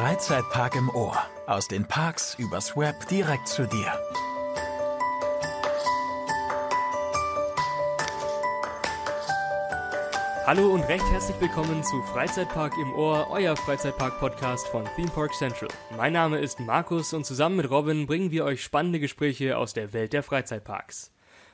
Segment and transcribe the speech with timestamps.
[0.00, 1.14] Freizeitpark im Ohr.
[1.46, 3.92] Aus den Parks übers Web direkt zu dir.
[10.46, 15.68] Hallo und recht herzlich willkommen zu Freizeitpark im Ohr, euer Freizeitpark-Podcast von Theme Park Central.
[15.94, 19.92] Mein Name ist Markus und zusammen mit Robin bringen wir euch spannende Gespräche aus der
[19.92, 21.12] Welt der Freizeitparks.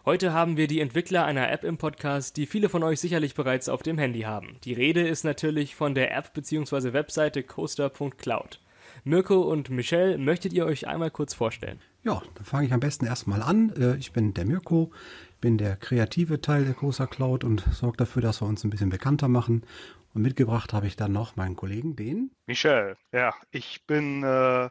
[0.08, 3.68] Heute haben wir die Entwickler einer App im Podcast, die viele von euch sicherlich bereits
[3.68, 4.56] auf dem Handy haben.
[4.62, 6.92] Die Rede ist natürlich von der App bzw.
[6.92, 8.60] Webseite coaster.cloud.
[9.02, 11.80] Mirko und Michelle, möchtet ihr euch einmal kurz vorstellen?
[12.04, 13.72] Ja, dann fange ich am besten erstmal an.
[13.76, 14.92] Äh, ich bin der Mirko,
[15.40, 18.90] bin der kreative Teil der Coaster Cloud und sorge dafür, dass wir uns ein bisschen
[18.90, 19.66] bekannter machen.
[20.14, 22.96] Und mitgebracht habe ich dann noch meinen Kollegen, den Michelle.
[23.10, 24.70] Ja, ich bin äh,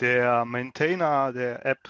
[0.00, 1.88] der Maintainer der App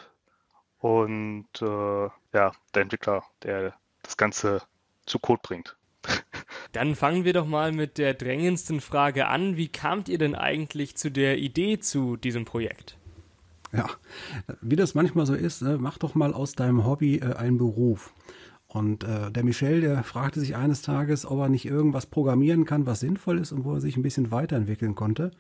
[0.87, 4.63] und äh, ja, der Entwickler, der das Ganze
[5.05, 5.77] zu Code bringt.
[6.73, 9.57] Dann fangen wir doch mal mit der drängendsten Frage an.
[9.57, 12.99] Wie kamt ihr denn eigentlich zu der Idee zu diesem Projekt?
[13.73, 13.87] Ja,
[14.61, 18.15] wie das manchmal so ist, ne, mach doch mal aus deinem Hobby äh, einen Beruf.
[18.69, 22.87] Und äh, der Michel, der fragte sich eines Tages, ob er nicht irgendwas programmieren kann,
[22.87, 25.33] was sinnvoll ist und wo er sich ein bisschen weiterentwickeln konnte.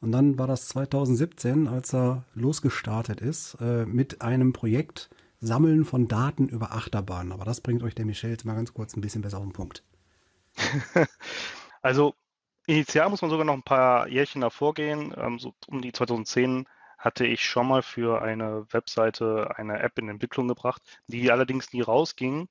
[0.00, 6.08] Und dann war das 2017, als er losgestartet ist äh, mit einem Projekt Sammeln von
[6.08, 7.32] Daten über Achterbahnen.
[7.32, 9.52] Aber das bringt euch der Michel jetzt mal ganz kurz ein bisschen besser auf den
[9.52, 9.82] Punkt.
[11.82, 12.14] also
[12.66, 15.14] initial muss man sogar noch ein paar Jährchen davor gehen.
[15.16, 16.66] Ähm, so um die 2010
[16.98, 21.80] hatte ich schon mal für eine Webseite eine App in Entwicklung gebracht, die allerdings nie
[21.80, 22.48] rausging.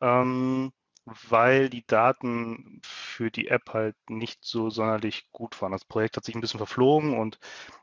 [0.00, 0.72] Ähm,
[1.06, 2.80] weil die Daten
[3.14, 5.72] für die App halt nicht so sonderlich gut waren.
[5.72, 7.38] Das Projekt hat sich ein bisschen verflogen und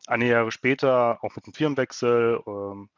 [0.07, 2.89] eine Jahre später, auch mit dem Firmenwechsel, ähm,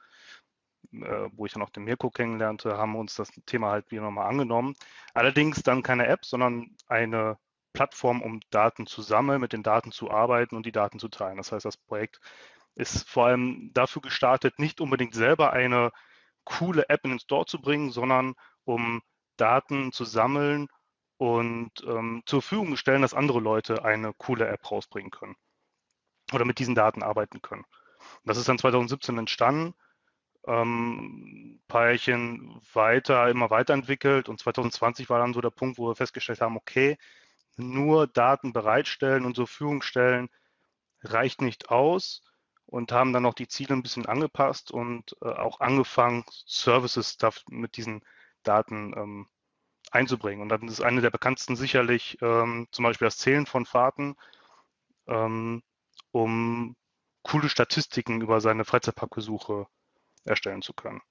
[0.94, 4.02] äh, wo ich dann auch den Mirko kennenlernte, haben wir uns das Thema halt wieder
[4.02, 4.74] nochmal angenommen.
[5.14, 7.38] Allerdings dann keine App, sondern eine
[7.74, 11.38] Plattform, um Daten zu sammeln, mit den Daten zu arbeiten und die Daten zu teilen.
[11.38, 12.20] Das heißt, das Projekt
[12.76, 15.92] ist vor allem dafür gestartet, nicht unbedingt selber eine
[16.46, 18.34] coole App in den Store zu bringen, sondern
[18.66, 19.02] um
[19.38, 20.68] Daten zu sammeln
[21.18, 25.36] und ähm, zur Verfügung stellen, dass andere Leute eine coole App rausbringen können
[26.34, 27.66] oder mit diesen Daten arbeiten können.
[28.26, 29.74] Das ist dann 2017 entstanden,
[30.46, 36.42] ähm, Jährchen weiter, immer weiterentwickelt und 2020 war dann so der Punkt, wo wir festgestellt
[36.42, 36.98] haben, okay,
[37.56, 40.30] nur Daten bereitstellen und zur Verfügung stellen
[41.04, 42.24] reicht nicht aus
[42.66, 47.18] und haben dann noch die Ziele ein bisschen angepasst und äh, auch angefangen, Services
[47.50, 48.04] mit diesen
[48.44, 49.28] Daten ähm,
[49.94, 50.42] einzubringen.
[50.42, 54.16] Und dann ist eine der bekanntesten sicherlich ähm, zum Beispiel das Zählen von Fahrten,
[55.08, 55.62] ähm,
[56.12, 56.76] um
[57.22, 59.68] coole Statistiken über seine Freizeitparkbesuche
[60.26, 61.02] erstellen zu können.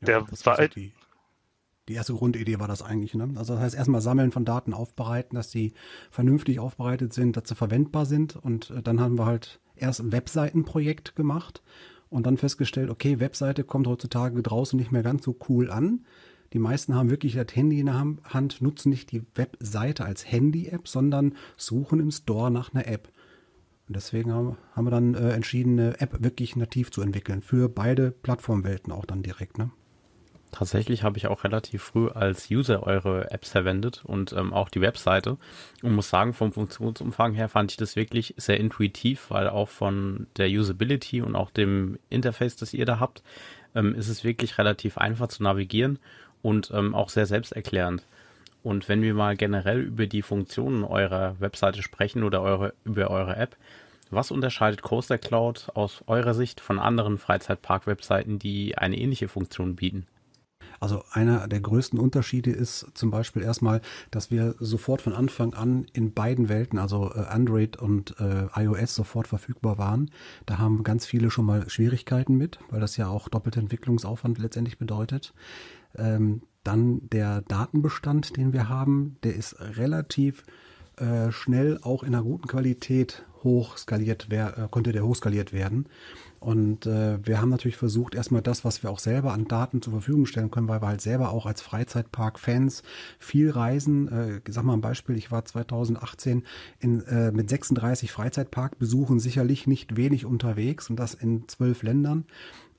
[0.00, 0.92] Ja, der war, war die,
[1.88, 3.14] die erste Grundidee war das eigentlich.
[3.14, 3.32] Ne?
[3.36, 5.72] Also das heißt erstmal sammeln von Daten aufbereiten, dass sie
[6.10, 8.36] vernünftig aufbereitet sind, dass sie verwendbar sind.
[8.36, 11.62] Und äh, dann haben wir halt erst ein Webseitenprojekt gemacht
[12.10, 16.04] und dann festgestellt, okay, Webseite kommt heutzutage draußen nicht mehr ganz so cool an.
[16.52, 20.88] Die meisten haben wirklich das Handy in der Hand, nutzen nicht die Webseite als Handy-App,
[20.88, 23.10] sondern suchen im Store nach einer App.
[23.88, 27.40] Und deswegen haben, wir dann äh, entschieden, eine App wirklich nativ zu entwickeln.
[27.40, 29.58] Für beide Plattformwelten auch dann direkt.
[29.58, 29.70] Ne?
[30.50, 34.80] Tatsächlich habe ich auch relativ früh als User eure Apps verwendet und ähm, auch die
[34.80, 35.36] Webseite.
[35.82, 40.26] Und muss sagen, vom Funktionsumfang her fand ich das wirklich sehr intuitiv, weil auch von
[40.36, 43.22] der Usability und auch dem Interface, das ihr da habt,
[43.74, 45.98] ähm, ist es wirklich relativ einfach zu navigieren
[46.46, 48.04] und ähm, auch sehr selbsterklärend.
[48.62, 53.34] Und wenn wir mal generell über die Funktionen eurer Webseite sprechen oder eure, über eure
[53.34, 53.56] App,
[54.10, 60.06] was unterscheidet Coaster Cloud aus eurer Sicht von anderen Freizeitpark-Webseiten, die eine ähnliche Funktion bieten?
[60.78, 63.80] Also einer der größten Unterschiede ist zum Beispiel erstmal,
[64.10, 68.94] dass wir sofort von Anfang an in beiden Welten, also äh, Android und äh, iOS,
[68.94, 70.10] sofort verfügbar waren.
[70.44, 74.78] Da haben ganz viele schon mal Schwierigkeiten mit, weil das ja auch doppelte Entwicklungsaufwand letztendlich
[74.78, 75.32] bedeutet.
[75.98, 80.44] Ähm, dann der Datenbestand, den wir haben, der ist relativ
[80.96, 85.86] äh, schnell auch in einer guten Qualität hochskaliert, äh, konnte der hochskaliert werden.
[86.40, 89.94] Und äh, wir haben natürlich versucht, erstmal das, was wir auch selber an Daten zur
[89.94, 92.82] Verfügung stellen können, weil wir halt selber auch als Freizeitpark-Fans
[93.18, 94.08] viel reisen.
[94.08, 96.44] Äh, sag mal ein Beispiel, ich war 2018
[96.78, 102.26] in, äh, mit 36 Freizeitparkbesuchen sicherlich nicht wenig unterwegs und das in zwölf Ländern.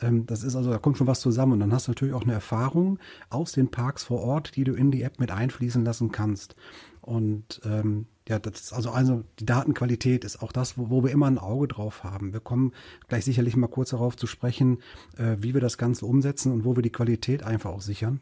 [0.01, 2.23] Ähm, das ist also, da kommt schon was zusammen und dann hast du natürlich auch
[2.23, 2.99] eine Erfahrung
[3.29, 6.55] aus den Parks vor Ort, die du in die App mit einfließen lassen kannst.
[7.01, 11.11] Und ähm, ja, das ist also, also die Datenqualität ist auch das, wo, wo, wir
[11.11, 12.33] immer ein Auge drauf haben.
[12.33, 12.73] Wir kommen
[13.07, 14.79] gleich sicherlich mal kurz darauf zu sprechen,
[15.17, 18.19] äh, wie wir das Ganze umsetzen und wo wir die Qualität einfach auch sichern.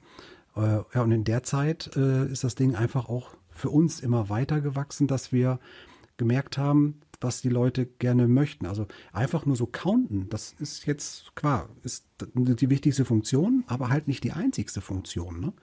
[0.55, 4.29] Äh, ja, und in der Zeit äh, ist das Ding einfach auch für uns immer
[4.29, 5.59] weiter gewachsen, dass wir
[6.17, 8.65] gemerkt haben, was die Leute gerne möchten.
[8.65, 14.07] Also einfach nur so counten, das ist jetzt, klar, ist die wichtigste Funktion, aber halt
[14.07, 15.39] nicht die einzigste Funktion.
[15.39, 15.53] Ne?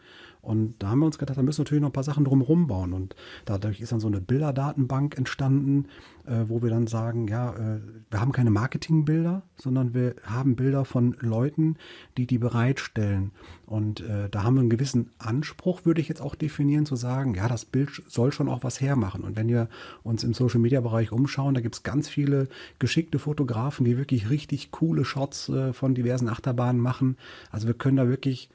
[0.43, 2.67] Und da haben wir uns gedacht, da müssen wir natürlich noch ein paar Sachen drumherum
[2.67, 2.93] bauen.
[2.93, 3.15] Und
[3.45, 5.87] dadurch ist dann so eine Bilderdatenbank entstanden,
[6.27, 10.85] äh, wo wir dann sagen, ja, äh, wir haben keine Marketingbilder, sondern wir haben Bilder
[10.85, 11.77] von Leuten,
[12.17, 13.31] die die bereitstellen.
[13.67, 17.35] Und äh, da haben wir einen gewissen Anspruch, würde ich jetzt auch definieren, zu sagen,
[17.35, 19.23] ja, das Bild soll schon auch was hermachen.
[19.23, 19.69] Und wenn wir
[20.03, 22.49] uns im Social-Media-Bereich umschauen, da gibt es ganz viele
[22.81, 27.17] geschickte Fotografen, die wirklich richtig coole Shots äh, von diversen Achterbahnen machen.
[27.51, 28.51] Also wir können da wirklich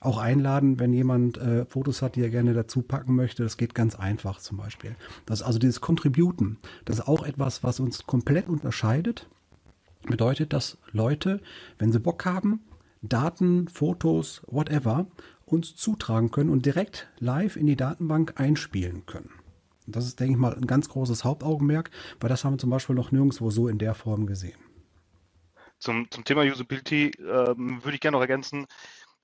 [0.00, 3.42] auch einladen, wenn jemand äh, Fotos hat, die er gerne dazu packen möchte.
[3.42, 4.96] Das geht ganz einfach zum Beispiel.
[5.26, 9.28] Das also dieses Contributen, das ist auch etwas, was uns komplett unterscheidet.
[10.04, 11.40] Bedeutet, dass Leute,
[11.78, 12.60] wenn sie Bock haben,
[13.02, 15.06] Daten, Fotos, whatever,
[15.44, 19.30] uns zutragen können und direkt live in die Datenbank einspielen können.
[19.86, 21.90] Das ist, denke ich mal, ein ganz großes Hauptaugenmerk,
[22.20, 24.58] weil das haben wir zum Beispiel noch nirgendwo so in der Form gesehen.
[25.82, 28.66] Zum, zum Thema Usability äh, würde ich gerne noch ergänzen,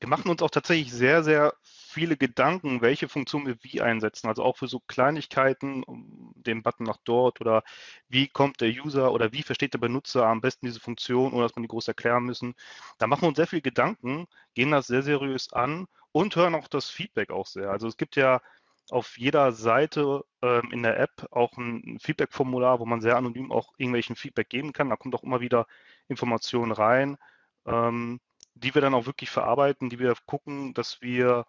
[0.01, 4.29] wir machen uns auch tatsächlich sehr, sehr viele Gedanken, welche Funktion wir wie einsetzen.
[4.29, 7.63] Also auch für so Kleinigkeiten, um den Button nach dort oder
[8.09, 11.57] wie kommt der User oder wie versteht der Benutzer am besten diese Funktion, ohne dass
[11.57, 12.55] man die groß erklären müssen.
[12.99, 16.69] Da machen wir uns sehr viele Gedanken, gehen das sehr seriös an und hören auch
[16.69, 17.71] das Feedback auch sehr.
[17.71, 18.41] Also es gibt ja
[18.91, 23.73] auf jeder Seite ähm, in der App auch ein Feedback-Formular, wo man sehr anonym auch
[23.77, 24.91] irgendwelchen Feedback geben kann.
[24.91, 25.67] Da kommt auch immer wieder
[26.09, 27.17] Informationen rein.
[27.67, 28.21] Ähm,
[28.61, 31.47] die wir dann auch wirklich verarbeiten, die wir gucken, dass wir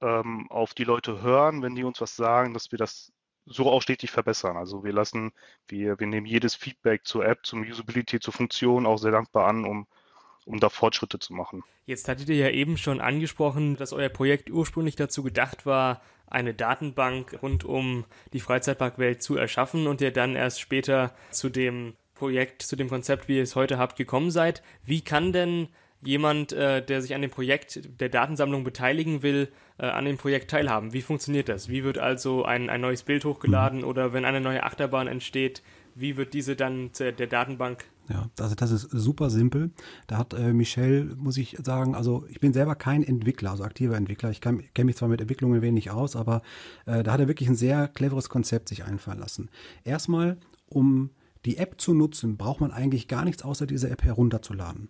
[0.00, 3.12] ähm, auf die Leute hören, wenn die uns was sagen, dass wir das
[3.46, 4.56] so auch stetig verbessern.
[4.56, 5.32] Also wir lassen,
[5.68, 9.64] wir, wir nehmen jedes Feedback zur App, zum Usability, zur Funktion auch sehr dankbar an,
[9.64, 9.86] um,
[10.44, 11.64] um da Fortschritte zu machen.
[11.86, 16.54] Jetzt hattet ihr ja eben schon angesprochen, dass euer Projekt ursprünglich dazu gedacht war, eine
[16.54, 22.62] Datenbank rund um die Freizeitparkwelt zu erschaffen und ihr dann erst später zu dem Projekt,
[22.62, 24.62] zu dem Konzept, wie ihr es heute habt, gekommen seid.
[24.84, 25.66] Wie kann denn
[26.04, 30.48] jemand, äh, der sich an dem Projekt der Datensammlung beteiligen will, äh, an dem Projekt
[30.48, 30.92] teilhaben?
[30.92, 31.68] Wie funktioniert das?
[31.68, 33.86] Wie wird also ein, ein neues Bild hochgeladen mhm.
[33.86, 35.64] oder wenn eine neue Achterbahn entsteht,
[35.96, 37.86] wie wird diese dann der Datenbank?
[38.08, 39.72] Ja, also das ist super simpel.
[40.06, 43.96] Da hat äh, Michel, muss ich sagen, also ich bin selber kein Entwickler, also aktiver
[43.96, 44.30] Entwickler.
[44.30, 46.40] Ich kenne mich zwar mit Entwicklungen wenig aus, aber
[46.86, 49.50] äh, da hat er wirklich ein sehr cleveres Konzept sich einfallen lassen.
[49.82, 50.36] Erstmal,
[50.68, 51.10] um
[51.44, 54.88] die App zu nutzen, braucht man eigentlich gar nichts außer diese App herunterzuladen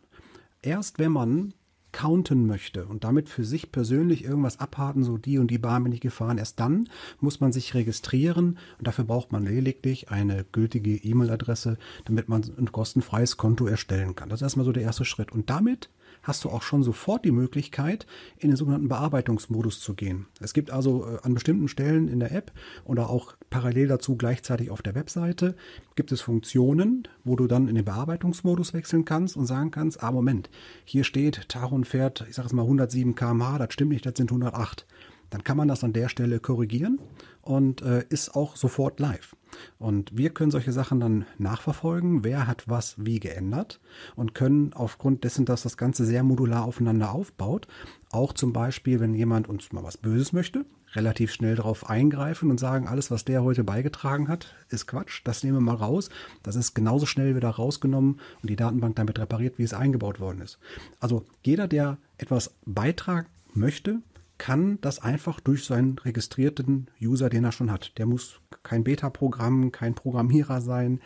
[0.62, 1.54] erst wenn man
[1.90, 5.92] counten möchte und damit für sich persönlich irgendwas abhaken, so die und die Bahn bin
[5.92, 6.88] ich gefahren, erst dann
[7.20, 11.76] muss man sich registrieren und dafür braucht man lediglich eine gültige E-Mail-Adresse,
[12.06, 14.30] damit man ein kostenfreies Konto erstellen kann.
[14.30, 15.32] Das ist erstmal so der erste Schritt.
[15.32, 15.90] Und damit
[16.22, 18.06] hast du auch schon sofort die Möglichkeit,
[18.38, 20.26] in den sogenannten Bearbeitungsmodus zu gehen.
[20.40, 22.52] Es gibt also äh, an bestimmten Stellen in der App
[22.84, 25.54] oder auch parallel dazu gleichzeitig auf der Webseite
[25.94, 30.10] gibt es Funktionen, wo du dann in den Bearbeitungsmodus wechseln kannst und sagen kannst, ah
[30.10, 30.50] Moment,
[30.84, 34.30] hier steht, Taron fährt, ich sage es mal 107 km/h, das stimmt nicht, das sind
[34.30, 34.86] 108
[35.32, 37.00] dann kann man das an der Stelle korrigieren
[37.40, 39.34] und äh, ist auch sofort live.
[39.78, 43.80] Und wir können solche Sachen dann nachverfolgen, wer hat was wie geändert
[44.14, 47.66] und können aufgrund dessen, dass das Ganze sehr modular aufeinander aufbaut,
[48.10, 52.60] auch zum Beispiel, wenn jemand uns mal was Böses möchte, relativ schnell darauf eingreifen und
[52.60, 56.10] sagen, alles, was der heute beigetragen hat, ist Quatsch, das nehmen wir mal raus.
[56.42, 60.42] Das ist genauso schnell wieder rausgenommen und die Datenbank damit repariert, wie es eingebaut worden
[60.42, 60.58] ist.
[61.00, 64.00] Also jeder, der etwas beitragen möchte,
[64.42, 67.96] kann das einfach durch seinen registrierten User, den er schon hat.
[67.96, 71.00] Der muss kein Beta-Programm, kein Programmierer sein.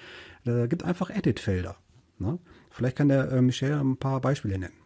[0.47, 1.77] Da gibt einfach Edit-Felder.
[2.19, 2.39] Ne?
[2.71, 4.81] Vielleicht kann der äh, Michel ein paar Beispiele nennen.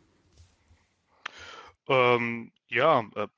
[1.86, 3.28] Ähm, ja, äh,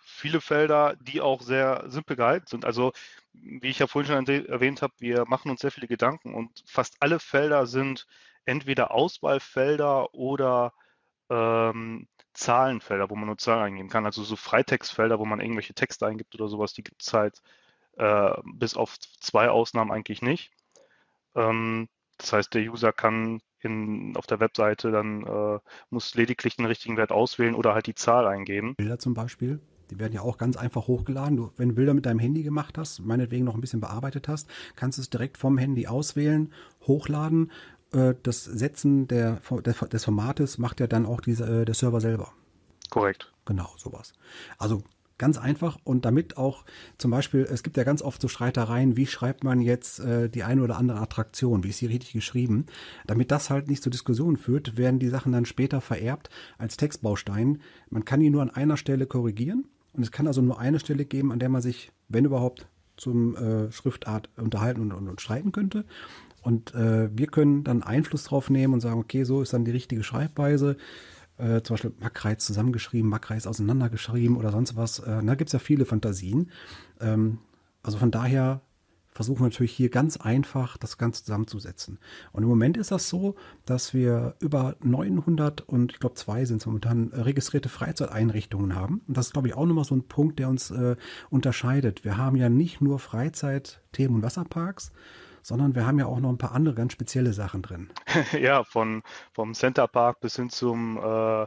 [0.00, 2.66] viele Felder, die auch sehr simpel gehalten sind.
[2.66, 2.92] Also,
[3.32, 6.98] wie ich ja vorhin schon erwähnt habe, wir machen uns sehr viele Gedanken und fast
[7.00, 8.06] alle Felder sind
[8.44, 10.74] entweder Auswahlfelder oder
[11.30, 12.06] ähm,
[12.38, 14.06] Zahlenfelder, wo man nur Zahlen eingeben kann.
[14.06, 17.42] Also so Freitextfelder, wo man irgendwelche Texte eingibt oder sowas, die gibt es halt
[17.96, 20.52] äh, bis auf zwei Ausnahmen eigentlich nicht.
[21.34, 25.58] Ähm, das heißt, der User kann in, auf der Webseite dann äh,
[25.90, 28.76] muss lediglich den richtigen Wert auswählen oder halt die Zahl eingeben.
[28.76, 31.36] Bilder zum Beispiel, die werden ja auch ganz einfach hochgeladen.
[31.36, 34.48] Du, wenn du Bilder mit deinem Handy gemacht hast, meinetwegen noch ein bisschen bearbeitet hast,
[34.76, 36.52] kannst du es direkt vom Handy auswählen,
[36.86, 37.50] hochladen
[37.92, 39.40] äh, das Setzen der,
[39.92, 42.32] des Formates macht ja dann auch diese, äh, der Server selber.
[42.90, 43.32] Korrekt.
[43.44, 44.12] Genau, sowas.
[44.58, 44.82] Also
[45.18, 46.64] ganz einfach und damit auch
[46.96, 50.44] zum Beispiel, es gibt ja ganz oft so Streitereien, wie schreibt man jetzt äh, die
[50.44, 52.66] eine oder andere Attraktion, wie ist sie richtig geschrieben.
[53.06, 57.60] Damit das halt nicht zur Diskussion führt, werden die Sachen dann später vererbt als Textbaustein.
[57.90, 61.04] Man kann die nur an einer Stelle korrigieren und es kann also nur eine Stelle
[61.04, 62.66] geben, an der man sich, wenn überhaupt,
[62.96, 65.84] zum äh, Schriftart unterhalten und, und, und streiten könnte.
[66.48, 69.70] Und äh, wir können dann Einfluss drauf nehmen und sagen, okay, so ist dann die
[69.70, 70.78] richtige Schreibweise.
[71.36, 74.98] Äh, zum Beispiel Mackreiz zusammengeschrieben, Mackreiz auseinandergeschrieben oder sonst was.
[75.00, 76.50] Äh, da gibt es ja viele Fantasien.
[77.02, 77.40] Ähm,
[77.82, 78.62] also von daher
[79.10, 81.98] versuchen wir natürlich hier ganz einfach das Ganze zusammenzusetzen.
[82.32, 83.34] Und im Moment ist das so,
[83.66, 89.02] dass wir über 900 und ich glaube zwei sind es momentan registrierte Freizeiteinrichtungen haben.
[89.06, 90.96] Und das ist glaube ich auch nochmal so ein Punkt, der uns äh,
[91.28, 92.04] unterscheidet.
[92.04, 94.92] Wir haben ja nicht nur Freizeit, Themen und Wasserparks,
[95.42, 97.90] sondern wir haben ja auch noch ein paar andere ganz spezielle Sachen drin.
[98.40, 99.02] ja, von
[99.32, 101.46] vom Centerpark bis hin zum äh,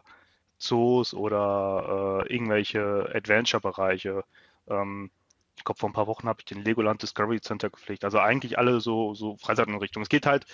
[0.57, 4.24] Zoos oder äh, irgendwelche Adventure-Bereiche.
[4.67, 5.10] Ähm,
[5.57, 8.03] ich glaube, vor ein paar Wochen habe ich den Legoland Discovery Center gepflegt.
[8.03, 10.03] Also eigentlich alle so, so Freizeitinrichtungen.
[10.03, 10.45] Es geht halt,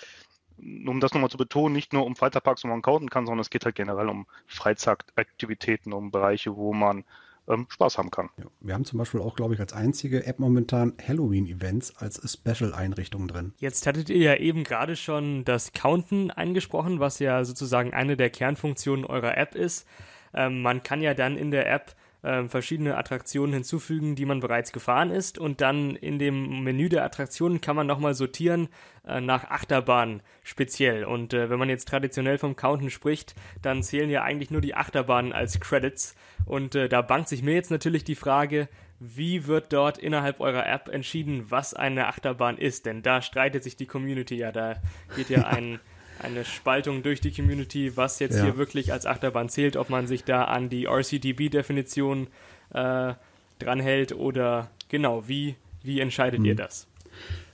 [0.58, 3.50] um das nochmal zu betonen, nicht nur um Freizeitparks, wo man counten kann, sondern es
[3.50, 7.04] geht halt generell um Freizeitaktivitäten, um Bereiche, wo man
[7.48, 8.28] ähm, Spaß haben kann.
[8.38, 13.28] Ja, wir haben zum Beispiel auch, glaube ich, als einzige App momentan Halloween-Events als Special-Einrichtung
[13.28, 13.52] drin.
[13.58, 18.30] Jetzt hattet ihr ja eben gerade schon das Counten angesprochen, was ja sozusagen eine der
[18.30, 19.86] Kernfunktionen eurer App ist.
[20.34, 24.72] Ähm, man kann ja dann in der App äh, verschiedene Attraktionen hinzufügen, die man bereits
[24.72, 25.38] gefahren ist.
[25.38, 28.68] Und dann in dem Menü der Attraktionen kann man nochmal sortieren
[29.06, 31.04] äh, nach Achterbahn speziell.
[31.04, 34.74] Und äh, wenn man jetzt traditionell vom Counten spricht, dann zählen ja eigentlich nur die
[34.74, 36.14] Achterbahnen als Credits.
[36.44, 38.68] Und äh, da bangt sich mir jetzt natürlich die Frage,
[39.00, 42.86] wie wird dort innerhalb eurer App entschieden, was eine Achterbahn ist?
[42.86, 44.50] Denn da streitet sich die Community ja.
[44.50, 44.76] Da
[45.14, 45.78] geht ja ein
[46.20, 48.44] eine Spaltung durch die Community, was jetzt ja.
[48.44, 52.26] hier wirklich als Achterbahn zählt, ob man sich da an die RCDB-Definition
[52.74, 53.14] äh,
[53.58, 56.46] dranhält oder genau, wie, wie entscheidet mhm.
[56.46, 56.87] ihr das?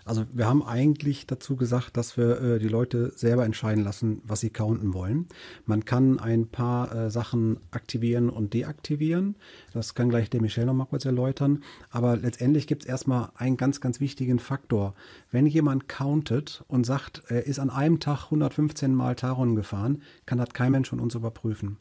[0.04, 4.40] Also wir haben eigentlich dazu gesagt, dass wir äh, die Leute selber entscheiden lassen, was
[4.40, 5.26] sie counten wollen.
[5.64, 9.36] Man kann ein paar äh, Sachen aktivieren und deaktivieren.
[9.72, 11.62] Das kann gleich der Michel noch mal kurz erläutern.
[11.90, 14.94] Aber letztendlich gibt es erstmal einen ganz, ganz wichtigen Faktor.
[15.30, 20.38] Wenn jemand countet und sagt, er ist an einem Tag 115 Mal Taron gefahren, kann
[20.38, 21.78] das kein Mensch von uns überprüfen.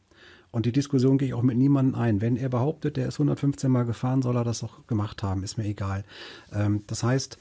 [0.52, 2.22] Und die Diskussion gehe ich auch mit niemandem ein.
[2.22, 5.58] Wenn er behauptet, er ist 115 Mal gefahren, soll er das auch gemacht haben, ist
[5.58, 6.06] mir egal.
[6.54, 7.40] Ähm, das heißt,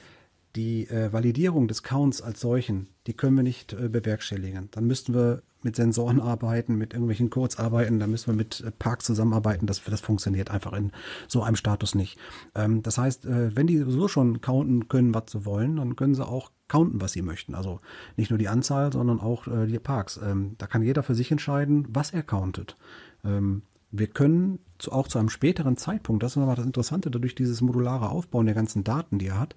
[0.56, 4.68] die äh, Validierung des Counts als solchen, die können wir nicht äh, bewerkstelligen.
[4.70, 8.70] Dann müssten wir mit Sensoren arbeiten, mit irgendwelchen Codes arbeiten, dann müssen wir mit äh,
[8.70, 9.66] Parks zusammenarbeiten.
[9.66, 10.92] Das, das funktioniert einfach in
[11.28, 12.18] so einem Status nicht.
[12.54, 16.14] Ähm, das heißt, äh, wenn die so schon counten können, was sie wollen, dann können
[16.14, 17.54] sie auch counten, was sie möchten.
[17.54, 17.80] Also
[18.16, 20.20] nicht nur die Anzahl, sondern auch äh, die Parks.
[20.22, 22.76] Ähm, da kann jeder für sich entscheiden, was er countet.
[23.24, 27.34] Ähm, wir können zu, auch zu einem späteren Zeitpunkt, das ist nochmal das Interessante, dadurch
[27.34, 29.54] dieses modulare Aufbauen der ganzen Daten, die er hat,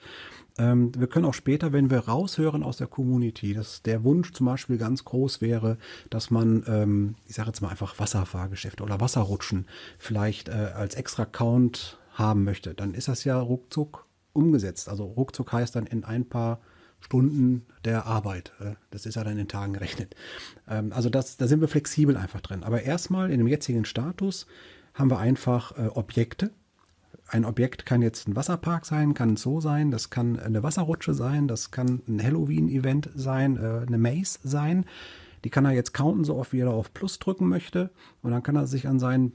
[0.58, 4.46] ähm, wir können auch später, wenn wir raushören aus der Community, dass der Wunsch zum
[4.46, 5.78] Beispiel ganz groß wäre,
[6.10, 11.26] dass man, ähm, ich sage jetzt mal einfach Wasserfahrgeschäfte oder Wasserrutschen vielleicht äh, als extra
[11.26, 14.88] Count haben möchte, dann ist das ja ruckzuck umgesetzt.
[14.88, 16.60] Also ruckzuck heißt dann in ein paar
[17.02, 18.54] Stunden der Arbeit.
[18.60, 20.16] Äh, das ist ja dann in Tagen gerechnet.
[20.70, 22.64] Ähm, also das, da sind wir flexibel einfach drin.
[22.64, 24.48] Aber erstmal in dem jetzigen Status
[24.94, 26.52] haben wir einfach äh, Objekte,
[27.28, 31.14] ein Objekt kann jetzt ein Wasserpark sein, kann ein Zoo sein, das kann eine Wasserrutsche
[31.14, 34.86] sein, das kann ein Halloween-Event sein, äh, eine Maze sein.
[35.44, 37.92] Die kann er jetzt counten, so oft wie er auf Plus drücken möchte.
[38.22, 39.34] Und dann kann er sich an seinen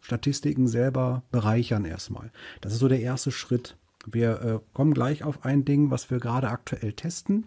[0.00, 2.30] Statistiken selber bereichern erstmal.
[2.60, 3.76] Das ist so der erste Schritt.
[4.06, 7.46] Wir äh, kommen gleich auf ein Ding, was wir gerade aktuell testen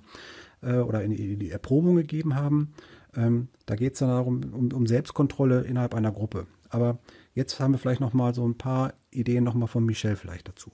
[0.62, 2.74] äh, oder in die, Erprobung gegeben haben.
[3.16, 6.46] Ähm, da geht es dann darum, um, um Selbstkontrolle innerhalb einer Gruppe.
[6.70, 7.00] Aber
[7.36, 10.48] Jetzt haben wir vielleicht noch mal so ein paar Ideen noch mal von Michel vielleicht
[10.48, 10.72] dazu.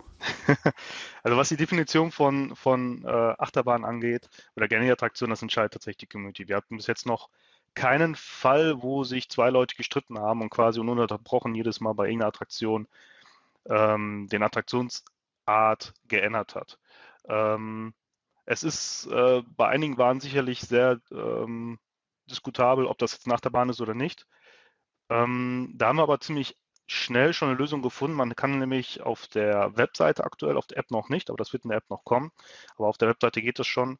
[1.23, 5.97] also was die Definition von, von äh, Achterbahn angeht oder generell Attraktion, das entscheidet tatsächlich
[5.97, 6.47] die Community.
[6.47, 7.29] Wir hatten bis jetzt noch
[7.75, 12.29] keinen Fall, wo sich zwei Leute gestritten haben und quasi ununterbrochen jedes Mal bei irgendeiner
[12.29, 12.87] Attraktion
[13.69, 16.79] ähm, den Attraktionsart geändert hat.
[17.27, 17.93] Ähm,
[18.45, 21.79] es ist äh, bei einigen waren sicherlich sehr ähm,
[22.29, 24.25] diskutabel, ob das jetzt nach der ist oder nicht.
[25.09, 26.57] Ähm, da haben wir aber ziemlich
[26.91, 28.17] schnell schon eine Lösung gefunden.
[28.17, 31.63] Man kann nämlich auf der Webseite aktuell, auf der App noch nicht, aber das wird
[31.63, 32.31] in der App noch kommen,
[32.77, 33.99] aber auf der Webseite geht es schon,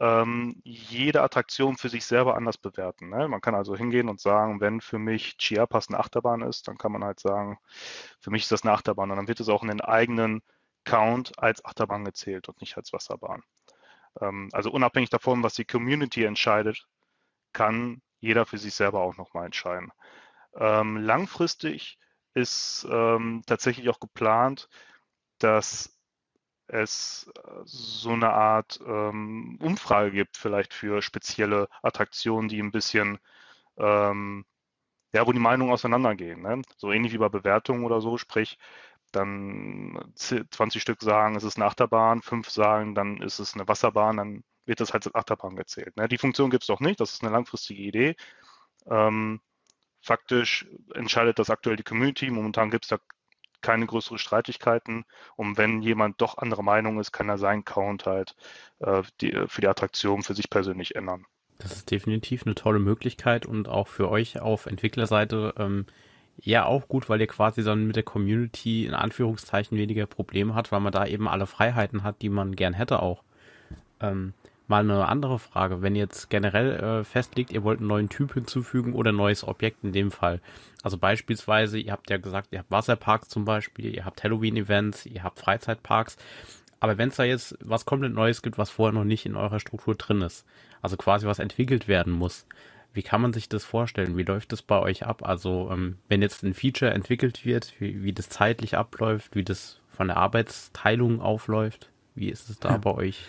[0.00, 3.10] ähm, jede Attraktion für sich selber anders bewerten.
[3.10, 3.28] Ne?
[3.28, 6.92] Man kann also hingehen und sagen, wenn für mich Chiapas eine Achterbahn ist, dann kann
[6.92, 7.58] man halt sagen,
[8.20, 10.42] für mich ist das eine Achterbahn und dann wird es auch in den eigenen
[10.84, 13.42] Count als Achterbahn gezählt und nicht als Wasserbahn.
[14.20, 16.86] Ähm, also unabhängig davon, was die Community entscheidet,
[17.52, 19.92] kann jeder für sich selber auch nochmal entscheiden.
[20.54, 21.98] Ähm, langfristig
[22.34, 24.68] ist ähm, tatsächlich auch geplant,
[25.38, 25.98] dass
[26.68, 33.18] es äh, so eine Art ähm, Umfrage gibt, vielleicht für spezielle Attraktionen, die ein bisschen,
[33.78, 34.44] ähm,
[35.12, 36.42] ja, wo die Meinungen auseinandergehen.
[36.42, 36.62] Ne?
[36.76, 38.58] So ähnlich wie bei Bewertungen oder so, sprich,
[39.12, 44.16] dann 20 Stück sagen, es ist eine Achterbahn, fünf sagen, dann ist es eine Wasserbahn,
[44.18, 45.96] dann wird das halt als Achterbahn gezählt.
[45.96, 46.08] Ne?
[46.08, 48.16] Die Funktion gibt es doch nicht, das ist eine langfristige Idee.
[48.86, 49.40] Ähm,
[50.00, 52.30] faktisch entscheidet das aktuell die Community.
[52.30, 52.98] Momentan gibt es da
[53.60, 55.04] keine größeren Streitigkeiten.
[55.36, 58.34] Und wenn jemand doch anderer Meinung ist, kann er seinen Count halt
[58.80, 61.26] äh, die, für die Attraktion für sich persönlich ändern.
[61.58, 65.86] Das ist definitiv eine tolle Möglichkeit und auch für euch auf Entwicklerseite ähm,
[66.38, 70.72] ja auch gut, weil ihr quasi dann mit der Community in Anführungszeichen weniger Probleme hat,
[70.72, 73.22] weil man da eben alle Freiheiten hat, die man gern hätte auch.
[74.00, 74.32] Ähm,
[74.70, 75.82] mal eine andere Frage.
[75.82, 79.46] Wenn ihr jetzt generell äh, festlegt, ihr wollt einen neuen Typ hinzufügen oder ein neues
[79.46, 80.40] Objekt in dem Fall.
[80.82, 85.22] Also beispielsweise, ihr habt ja gesagt, ihr habt Wasserparks zum Beispiel, ihr habt Halloween-Events, ihr
[85.22, 86.16] habt Freizeitparks.
[86.78, 89.60] Aber wenn es da jetzt was komplett Neues gibt, was vorher noch nicht in eurer
[89.60, 90.46] Struktur drin ist,
[90.80, 92.46] also quasi was entwickelt werden muss,
[92.94, 94.16] wie kann man sich das vorstellen?
[94.16, 95.22] Wie läuft das bei euch ab?
[95.22, 99.80] Also ähm, wenn jetzt ein Feature entwickelt wird, wie, wie das zeitlich abläuft, wie das
[99.90, 102.76] von der Arbeitsteilung aufläuft, wie ist es da ja.
[102.78, 103.26] bei euch?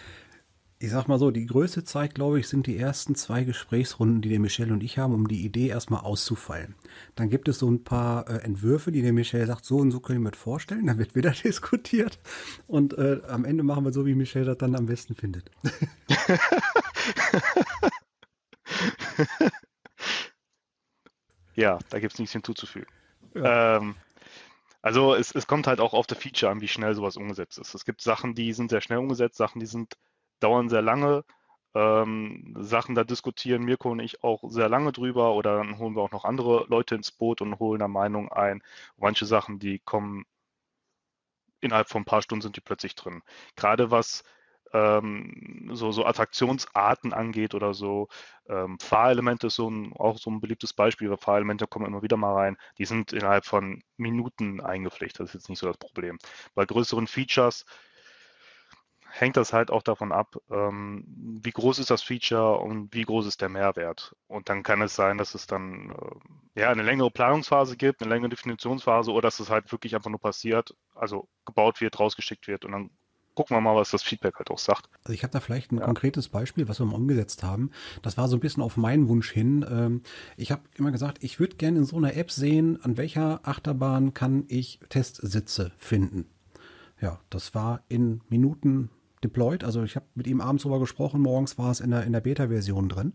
[0.81, 4.29] Ich sag mal so, die größte Zeit, glaube ich, sind die ersten zwei Gesprächsrunden, die
[4.29, 6.73] der Michel und ich haben, um die Idee erstmal auszufallen.
[7.13, 9.99] Dann gibt es so ein paar äh, Entwürfe, die der Michel sagt, so und so
[9.99, 10.87] können wir mir vorstellen.
[10.87, 12.17] Dann wird wieder diskutiert.
[12.65, 15.51] Und äh, am Ende machen wir so, wie Michel das dann am besten findet.
[21.53, 22.87] ja, da gibt es nichts hinzuzufügen.
[23.35, 23.77] Ja.
[23.77, 23.93] Ähm,
[24.81, 27.75] also es, es kommt halt auch auf der Feature an, wie schnell sowas umgesetzt ist.
[27.75, 29.95] Es gibt Sachen, die sind sehr schnell umgesetzt, Sachen, die sind
[30.41, 31.23] dauern sehr lange.
[31.73, 36.01] Ähm, Sachen, da diskutieren Mirko und ich auch sehr lange drüber oder dann holen wir
[36.01, 38.61] auch noch andere Leute ins Boot und holen eine Meinung ein.
[38.97, 40.25] manche Sachen, die kommen
[41.61, 43.21] innerhalb von ein paar Stunden sind die plötzlich drin.
[43.55, 44.23] Gerade was
[44.73, 48.07] ähm, so, so Attraktionsarten angeht oder so.
[48.47, 52.17] Ähm, Fahrelemente ist so ein, auch so ein beliebtes Beispiel, weil Fahrelemente kommen immer wieder
[52.17, 52.57] mal rein.
[52.77, 55.19] Die sind innerhalb von Minuten eingepflegt.
[55.19, 56.17] Das ist jetzt nicht so das Problem.
[56.55, 57.65] Bei größeren Features
[59.11, 61.03] hängt das halt auch davon ab, ähm,
[61.43, 64.15] wie groß ist das Feature und wie groß ist der Mehrwert.
[64.27, 65.91] Und dann kann es sein, dass es dann
[66.55, 70.09] äh, ja eine längere Planungsphase gibt, eine längere Definitionsphase oder dass es halt wirklich einfach
[70.09, 72.89] nur passiert, also gebaut wird, rausgeschickt wird und dann
[73.35, 74.89] gucken wir mal, was das Feedback halt auch sagt.
[75.03, 75.85] Also ich habe da vielleicht ein ja.
[75.85, 77.71] konkretes Beispiel, was wir mal umgesetzt haben.
[78.01, 79.65] Das war so ein bisschen auf meinen Wunsch hin.
[79.69, 80.01] Ähm,
[80.37, 84.13] ich habe immer gesagt, ich würde gerne in so einer App sehen, an welcher Achterbahn
[84.13, 86.29] kann ich Testsitze finden.
[86.99, 88.89] Ja, das war in Minuten
[89.23, 89.63] deployed.
[89.63, 92.21] Also ich habe mit ihm abends drüber gesprochen, morgens war es in der, in der
[92.21, 93.13] Beta-Version drin.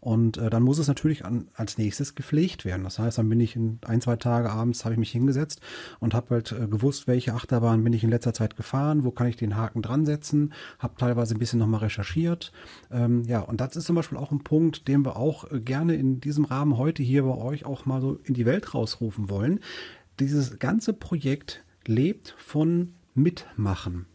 [0.00, 2.84] Und äh, dann muss es natürlich an, als nächstes gepflegt werden.
[2.84, 5.60] Das heißt, dann bin ich in ein, zwei Tage abends, habe ich mich hingesetzt
[5.98, 9.26] und habe halt äh, gewusst, welche Achterbahn bin ich in letzter Zeit gefahren, wo kann
[9.26, 12.52] ich den Haken dran setzen, habe teilweise ein bisschen nochmal recherchiert.
[12.92, 15.96] Ähm, ja, und das ist zum Beispiel auch ein Punkt, den wir auch äh, gerne
[15.96, 19.60] in diesem Rahmen heute hier bei euch auch mal so in die Welt rausrufen wollen.
[20.20, 24.06] Dieses ganze Projekt lebt von Mitmachen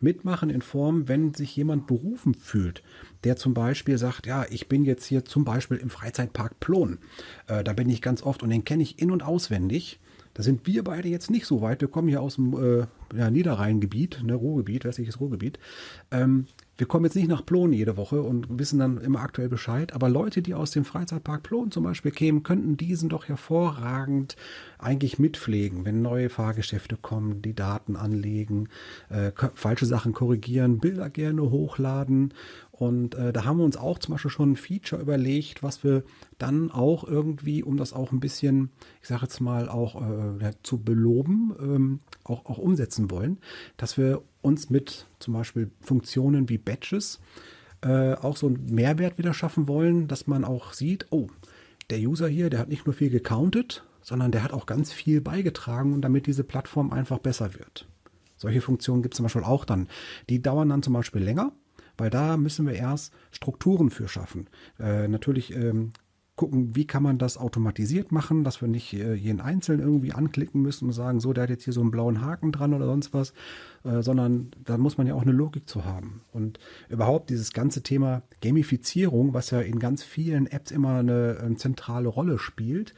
[0.00, 2.82] mitmachen in Form, wenn sich jemand berufen fühlt,
[3.24, 6.98] der zum Beispiel sagt, ja, ich bin jetzt hier zum Beispiel im Freizeitpark Plon.
[7.46, 10.00] Äh, da bin ich ganz oft und den kenne ich in- und auswendig.
[10.34, 11.80] Da sind wir beide jetzt nicht so weit.
[11.80, 15.60] Wir kommen hier aus dem äh, ja, Niederrheingebiet, ne, Ruhrgebiet, westliches Ruhrgebiet.
[16.10, 19.92] Ähm, wir kommen jetzt nicht nach Plon jede Woche und wissen dann immer aktuell Bescheid,
[19.92, 24.36] aber Leute, die aus dem Freizeitpark Plon zum Beispiel kämen, könnten diesen doch hervorragend
[24.78, 28.68] eigentlich mitpflegen, wenn neue Fahrgeschäfte kommen, die Daten anlegen,
[29.08, 32.34] äh, falsche Sachen korrigieren, Bilder gerne hochladen
[32.76, 36.02] und äh, da haben wir uns auch zum Beispiel schon ein Feature überlegt, was wir
[36.38, 40.78] dann auch irgendwie, um das auch ein bisschen, ich sage jetzt mal, auch äh, zu
[40.82, 43.38] beloben, ähm, auch, auch umsetzen wollen,
[43.76, 47.20] dass wir uns mit zum Beispiel Funktionen wie Badges
[47.82, 51.28] äh, auch so einen Mehrwert wieder schaffen wollen, dass man auch sieht, oh,
[51.90, 55.20] der User hier, der hat nicht nur viel gecountet, sondern der hat auch ganz viel
[55.20, 57.86] beigetragen, damit diese Plattform einfach besser wird.
[58.36, 59.86] Solche Funktionen gibt es zum Beispiel auch dann.
[60.28, 61.52] Die dauern dann zum Beispiel länger,
[61.96, 64.48] weil da müssen wir erst Strukturen für schaffen.
[64.78, 65.92] Äh, natürlich ähm,
[66.36, 70.62] gucken, wie kann man das automatisiert machen, dass wir nicht äh, jeden Einzelnen irgendwie anklicken
[70.62, 73.14] müssen und sagen, so, der hat jetzt hier so einen blauen Haken dran oder sonst
[73.14, 73.32] was,
[73.84, 76.22] äh, sondern da muss man ja auch eine Logik zu haben.
[76.32, 81.56] Und überhaupt dieses ganze Thema Gamifizierung, was ja in ganz vielen Apps immer eine, eine
[81.56, 82.94] zentrale Rolle spielt,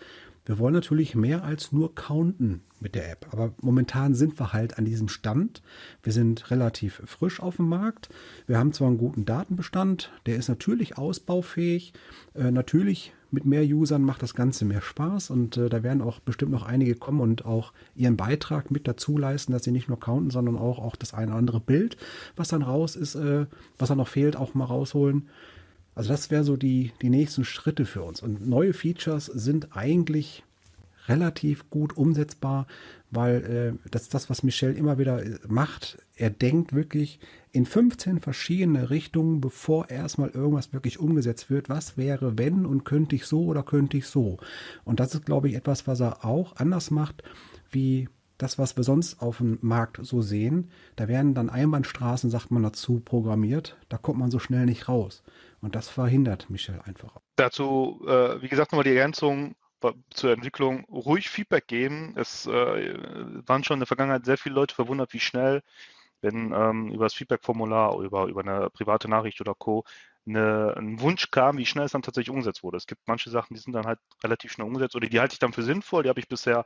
[0.46, 3.26] wir wollen natürlich mehr als nur counten mit der App.
[3.32, 5.60] Aber momentan sind wir halt an diesem Stand.
[6.02, 8.08] Wir sind relativ frisch auf dem Markt.
[8.46, 11.92] Wir haben zwar einen guten Datenbestand, der ist natürlich ausbaufähig.
[12.34, 16.20] Äh, natürlich mit mehr Usern macht das Ganze mehr Spaß und äh, da werden auch
[16.20, 19.98] bestimmt noch einige kommen und auch ihren Beitrag mit dazu leisten, dass sie nicht nur
[19.98, 21.96] counten, sondern auch, auch das eine oder andere Bild,
[22.36, 23.46] was dann raus ist, äh,
[23.78, 25.28] was dann noch fehlt, auch mal rausholen.
[25.96, 28.22] Also das wäre so die, die nächsten Schritte für uns.
[28.22, 30.44] Und neue Features sind eigentlich
[31.08, 32.66] relativ gut umsetzbar,
[33.10, 35.98] weil äh, das ist das, was Michel immer wieder äh, macht.
[36.16, 37.18] Er denkt wirklich
[37.50, 41.70] in 15 verschiedene Richtungen, bevor erstmal irgendwas wirklich umgesetzt wird.
[41.70, 44.36] Was wäre, wenn und könnte ich so oder könnte ich so?
[44.84, 47.22] Und das ist, glaube ich, etwas, was er auch anders macht,
[47.70, 50.68] wie das, was wir sonst auf dem Markt so sehen.
[50.96, 53.78] Da werden dann Einbahnstraßen, sagt man dazu, programmiert.
[53.88, 55.22] Da kommt man so schnell nicht raus.
[55.60, 57.16] Und das verhindert Michel einfach.
[57.36, 59.56] Dazu, äh, wie gesagt, nochmal die Ergänzung
[60.10, 62.14] zur Entwicklung ruhig Feedback geben.
[62.16, 62.94] Es äh,
[63.46, 65.62] waren schon in der Vergangenheit sehr viele Leute verwundert, wie schnell,
[66.20, 69.84] wenn ähm, über das Feedback-Formular über, über eine private Nachricht oder Co.
[70.26, 72.78] Eine, ein Wunsch kam, wie schnell es dann tatsächlich umgesetzt wurde.
[72.78, 75.38] Es gibt manche Sachen, die sind dann halt relativ schnell umgesetzt oder die halte ich
[75.38, 76.64] dann für sinnvoll, die habe ich bisher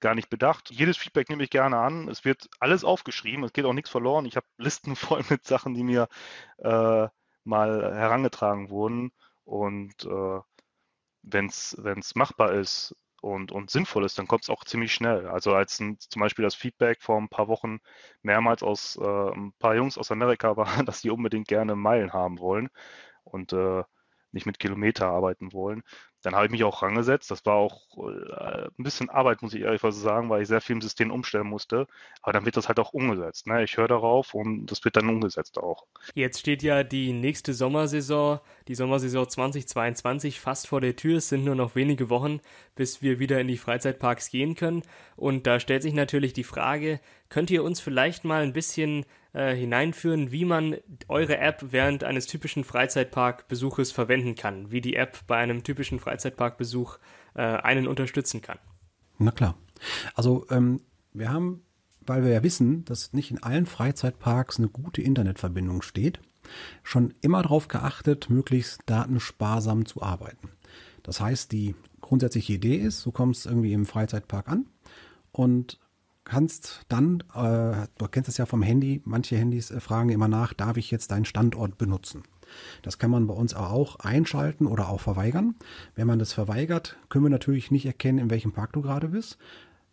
[0.00, 0.70] gar nicht bedacht.
[0.70, 2.08] Jedes Feedback nehme ich gerne an.
[2.08, 4.26] Es wird alles aufgeschrieben, es geht auch nichts verloren.
[4.26, 6.08] Ich habe Listen voll mit Sachen, die mir
[6.58, 7.08] äh,
[7.44, 9.12] mal herangetragen wurden.
[9.44, 10.40] Und äh,
[11.22, 15.28] wenn es machbar ist und, und sinnvoll ist, dann kommt es auch ziemlich schnell.
[15.28, 17.78] Also als ein, zum Beispiel das Feedback vor ein paar Wochen
[18.22, 22.38] mehrmals aus äh, ein paar Jungs aus Amerika war, dass die unbedingt gerne Meilen haben
[22.40, 22.68] wollen
[23.24, 23.84] und äh,
[24.32, 25.82] nicht mit Kilometer arbeiten wollen,
[26.22, 27.30] dann habe ich mich auch rangesetzt.
[27.30, 30.76] Das war auch äh, ein bisschen Arbeit, muss ich ehrlich sagen, weil ich sehr viel
[30.76, 31.86] im System umstellen musste.
[32.22, 33.46] Aber dann wird das halt auch umgesetzt.
[33.46, 33.64] Ne?
[33.64, 35.84] Ich höre darauf und das wird dann umgesetzt auch.
[36.14, 41.18] Jetzt steht ja die nächste Sommersaison, die Sommersaison 2022 fast vor der Tür.
[41.18, 42.40] Es sind nur noch wenige Wochen,
[42.76, 44.82] bis wir wieder in die Freizeitparks gehen können.
[45.16, 49.54] Und da stellt sich natürlich die Frage, könnt ihr uns vielleicht mal ein bisschen äh,
[49.54, 50.76] hineinführen, wie man
[51.08, 56.98] eure App während eines typischen Freizeitparkbesuches verwenden kann, wie die App bei einem typischen Freizeitparkbesuch
[57.34, 58.58] äh, einen unterstützen kann.
[59.18, 59.56] Na klar.
[60.14, 60.80] Also ähm,
[61.12, 61.62] wir haben,
[62.00, 66.20] weil wir ja wissen, dass nicht in allen Freizeitparks eine gute Internetverbindung steht,
[66.82, 70.50] schon immer darauf geachtet, möglichst datensparsam zu arbeiten.
[71.02, 74.66] Das heißt, die grundsätzliche Idee ist, du kommst irgendwie im Freizeitpark an
[75.32, 75.78] und
[76.24, 80.52] kannst dann, äh, du kennst es ja vom Handy, manche Handys äh, fragen immer nach,
[80.52, 82.22] darf ich jetzt deinen Standort benutzen?
[82.82, 85.54] Das kann man bei uns auch einschalten oder auch verweigern.
[85.94, 89.38] Wenn man das verweigert, können wir natürlich nicht erkennen, in welchem Park du gerade bist.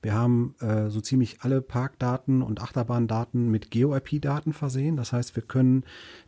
[0.02, 4.96] Wir haben äh, so ziemlich alle Parkdaten und Achterbahndaten mit GeoIP-Daten versehen.
[4.96, 5.84] Das heißt, wir können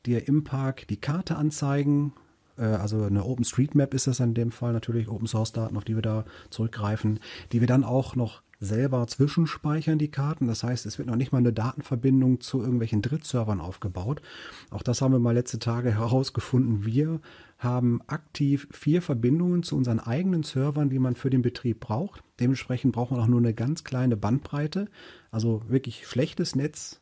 [0.05, 2.13] dir im Park die Karte anzeigen.
[2.57, 5.95] Äh, also eine OpenStreetMap ist das in dem Fall natürlich, Open Source Daten, auf die
[5.95, 7.19] wir da zurückgreifen,
[7.53, 10.47] die wir dann auch noch selber zwischenspeichern, die Karten.
[10.47, 14.21] Das heißt, es wird noch nicht mal eine Datenverbindung zu irgendwelchen Drittservern aufgebaut.
[14.69, 16.85] Auch das haben wir mal letzte Tage herausgefunden.
[16.85, 17.19] Wir
[17.57, 22.23] haben aktiv vier Verbindungen zu unseren eigenen Servern, die man für den Betrieb braucht.
[22.39, 24.87] Dementsprechend braucht man auch nur eine ganz kleine Bandbreite.
[25.31, 27.01] Also wirklich schlechtes Netz,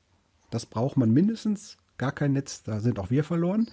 [0.49, 1.77] das braucht man mindestens.
[1.97, 3.69] Gar kein Netz, da sind auch wir verloren.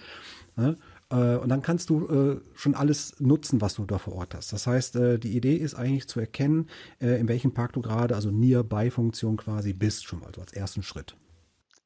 [1.11, 4.53] Äh, und dann kannst du äh, schon alles nutzen, was du da vor Ort hast.
[4.53, 8.31] Das heißt, äh, die Idee ist eigentlich zu erkennen, in welchem Park du gerade, also
[8.31, 11.17] Nearby-Funktion quasi bist, schon mal so als ersten Schritt.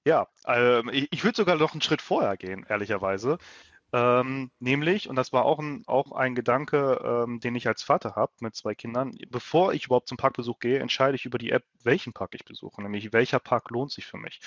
[0.06, 3.38] Ja, ähm, ich, ich würde sogar noch einen Schritt vorher gehen, ehrlicherweise.
[3.92, 8.14] Ähm, nämlich, und das war auch ein, auch ein Gedanke, ähm, den ich als Vater
[8.14, 11.64] habe mit zwei Kindern, bevor ich überhaupt zum Parkbesuch gehe, entscheide ich über die App,
[11.82, 14.40] welchen Park ich besuche, nämlich welcher Park lohnt sich für mich.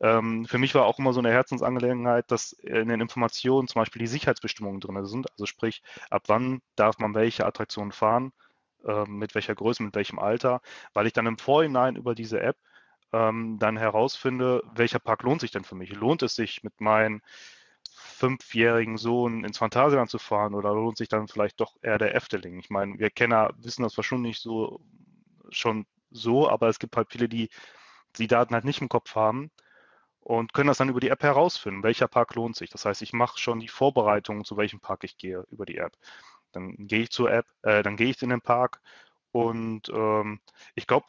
[0.00, 4.00] Ähm, für mich war auch immer so eine Herzensangelegenheit, dass in den Informationen zum Beispiel
[4.00, 8.32] die Sicherheitsbestimmungen drin sind, also sprich, ab wann darf man welche Attraktionen fahren,
[8.86, 10.62] ähm, mit welcher Größe, mit welchem Alter,
[10.94, 12.56] weil ich dann im Vorhinein über diese App
[13.12, 15.92] ähm, dann herausfinde, welcher Park lohnt sich denn für mich.
[15.92, 17.22] Lohnt es sich mit meinen
[18.16, 22.58] fünfjährigen Sohn ins Phantasialand zu fahren oder lohnt sich dann vielleicht doch eher der Efteling?
[22.58, 24.80] Ich meine, wir Kenner wissen das wahrscheinlich nicht so
[25.50, 27.48] schon so, aber es gibt halt viele, die
[28.16, 29.50] die Daten halt nicht im Kopf haben
[30.20, 32.70] und können das dann über die App herausfinden, welcher Park lohnt sich.
[32.70, 35.92] Das heißt, ich mache schon die Vorbereitungen, zu welchem Park ich gehe über die App.
[36.52, 38.80] Dann gehe ich zur App, äh, dann gehe ich in den Park
[39.32, 40.40] und ähm,
[40.74, 41.06] ich glaube,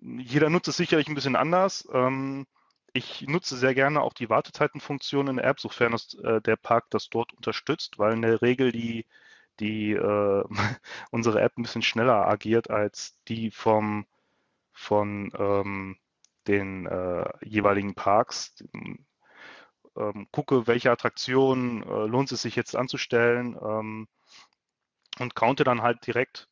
[0.00, 1.88] jeder nutzt es sicherlich ein bisschen anders.
[1.92, 2.46] Ähm,
[2.98, 6.86] ich nutze sehr gerne auch die Wartezeitenfunktion in der App, sofern es, äh, der Park
[6.90, 9.06] das dort unterstützt, weil in der Regel die,
[9.60, 10.44] die äh,
[11.10, 14.06] unsere App ein bisschen schneller agiert als die vom,
[14.72, 15.96] von ähm,
[16.46, 18.64] den äh, jeweiligen Parks.
[19.96, 24.08] Ähm, gucke, welche Attraktionen äh, lohnt es sich jetzt anzustellen ähm,
[25.18, 26.48] und counte dann halt direkt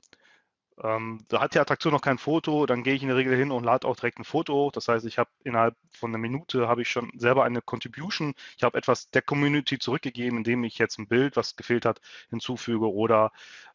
[0.82, 3.50] ähm, da hat die Attraktion noch kein Foto, dann gehe ich in der Regel hin
[3.50, 4.72] und lade auch direkt ein Foto hoch.
[4.72, 8.34] Das heißt, ich habe innerhalb von einer Minute habe ich schon selber eine Contribution.
[8.58, 12.92] Ich habe etwas der Community zurückgegeben, indem ich jetzt ein Bild, was gefehlt hat, hinzufüge
[12.92, 13.32] oder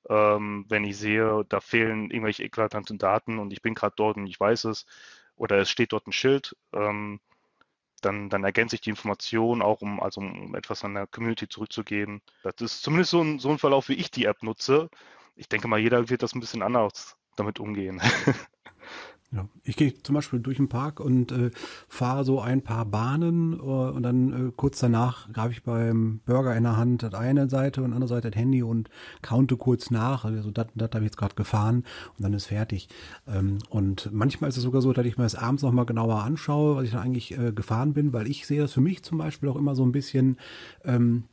[0.10, 4.28] ähm, wenn ich sehe, da fehlen irgendwelche eklatanten Daten und ich bin gerade dort und
[4.28, 4.86] ich weiß es
[5.36, 7.20] oder es steht dort ein Schild, ähm,
[8.02, 12.22] dann, dann ergänze ich die Information auch, um, also um etwas an der Community zurückzugeben.
[12.44, 14.90] Das ist zumindest so ein, so ein Verlauf, wie ich die App nutze
[15.42, 18.00] ich denke mal, jeder wird das ein bisschen anders damit umgehen.
[19.34, 21.52] Ja, ich gehe zum Beispiel durch den Park und äh,
[21.88, 26.54] fahre so ein paar Bahnen äh, und dann äh, kurz danach greife ich beim Burger
[26.54, 28.90] in der Hand das eine Seite und andere Seite das Handy und
[29.22, 30.26] counte kurz nach.
[30.26, 31.86] Also das, habe ich jetzt gerade gefahren
[32.18, 32.90] und dann ist fertig.
[33.26, 36.76] Ähm, und manchmal ist es sogar so, dass ich mir das abends nochmal genauer anschaue,
[36.76, 39.48] was ich dann eigentlich äh, gefahren bin, weil ich sehe das für mich zum Beispiel
[39.48, 40.40] auch immer so ein bisschen,
[40.84, 41.24] ähm,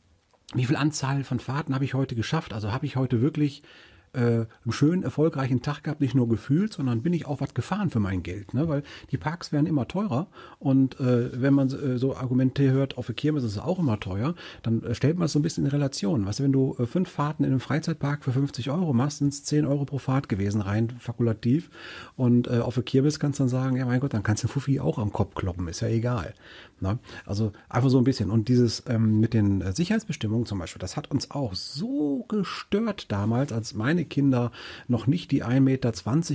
[0.54, 2.52] wie viel Anzahl von Fahrten habe ich heute geschafft?
[2.52, 3.64] Also habe ich heute wirklich
[4.12, 7.90] äh, einen schönen, erfolgreichen Tag gehabt, nicht nur gefühlt, sondern bin ich auch was gefahren
[7.90, 8.54] für mein Geld.
[8.54, 8.68] Ne?
[8.68, 13.06] Weil die Parks werden immer teurer und äh, wenn man äh, so Argumente hört, auf
[13.06, 15.64] der Kirmes ist es auch immer teuer, dann äh, stellt man es so ein bisschen
[15.64, 16.26] in Relation.
[16.26, 19.32] Weißt du, wenn du äh, fünf Fahrten in einem Freizeitpark für 50 Euro machst, sind
[19.32, 21.70] es 10 Euro pro Fahrt gewesen, rein fakultativ.
[22.16, 24.48] Und äh, auf der Kirmes kannst du dann sagen, ja mein Gott, dann kannst du
[24.48, 26.34] Fuffi auch am Kopf kloppen, ist ja egal.
[26.80, 26.98] Ne?
[27.26, 28.30] Also einfach so ein bisschen.
[28.30, 33.10] Und dieses ähm, mit den äh, Sicherheitsbestimmungen zum Beispiel, das hat uns auch so gestört
[33.10, 34.52] damals, als meine Kinder
[34.86, 35.88] noch nicht die 1,20 Meter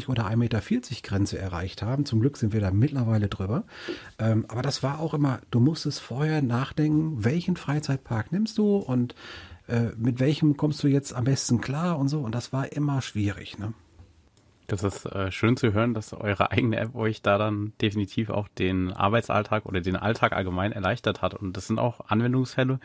[0.08, 0.62] oder 1,40 Meter
[1.04, 2.06] Grenze erreicht haben.
[2.06, 3.66] Zum Glück sind wir da mittlerweile drüber.
[4.20, 9.16] Ähm, aber das war auch immer, du musstest vorher nachdenken, welchen Freizeitpark nimmst du und
[9.68, 12.22] äh, mit welchem kommst du jetzt am besten klar und so.
[12.22, 13.58] Und das war immer schwierig.
[13.60, 13.74] Ne?
[14.74, 18.48] Das ist äh, schön zu hören, dass eure eigene App euch da dann definitiv auch
[18.48, 21.36] den Arbeitsalltag oder den Alltag allgemein erleichtert hat.
[21.36, 22.80] Und das sind auch Anwendungsfälle,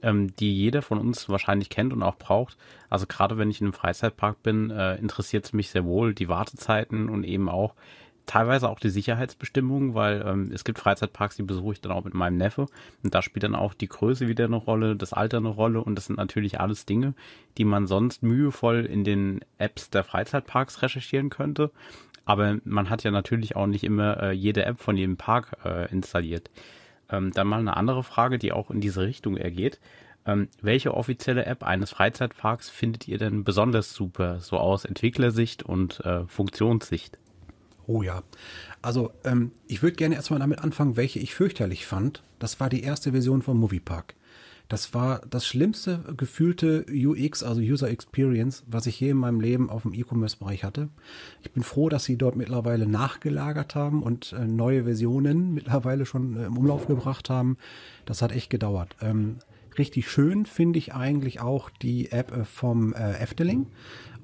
[0.00, 2.56] ähm, die jeder von uns wahrscheinlich kennt und auch braucht.
[2.88, 6.30] Also gerade wenn ich in einem Freizeitpark bin, äh, interessiert es mich sehr wohl die
[6.30, 7.74] Wartezeiten und eben auch
[8.26, 12.14] teilweise auch die Sicherheitsbestimmungen, weil ähm, es gibt Freizeitparks, die besuche ich dann auch mit
[12.14, 12.66] meinem Neffe
[13.02, 15.94] und da spielt dann auch die Größe wieder eine Rolle, das Alter eine Rolle und
[15.96, 17.14] das sind natürlich alles Dinge,
[17.58, 21.70] die man sonst mühevoll in den Apps der Freizeitparks recherchieren könnte.
[22.24, 25.90] Aber man hat ja natürlich auch nicht immer äh, jede App von jedem Park äh,
[25.90, 26.50] installiert.
[27.10, 29.78] Ähm, dann mal eine andere Frage, die auch in diese Richtung ergeht.
[30.26, 36.00] Ähm, welche offizielle App eines Freizeitparks findet ihr denn besonders super, so aus Entwicklersicht und
[36.00, 37.18] äh, Funktionssicht?
[37.86, 38.22] Oh ja.
[38.82, 42.22] Also ähm, ich würde gerne erstmal damit anfangen, welche ich fürchterlich fand.
[42.38, 44.14] Das war die erste Version vom Moviepark.
[44.68, 49.68] Das war das schlimmste gefühlte UX, also User Experience, was ich je in meinem Leben
[49.68, 50.88] auf dem E-Commerce-Bereich hatte.
[51.42, 56.36] Ich bin froh, dass sie dort mittlerweile nachgelagert haben und äh, neue Versionen mittlerweile schon
[56.36, 57.58] äh, im Umlauf gebracht haben.
[58.06, 58.96] Das hat echt gedauert.
[59.02, 59.36] Ähm,
[59.76, 63.66] richtig schön finde ich eigentlich auch die App äh, vom äh, Efteling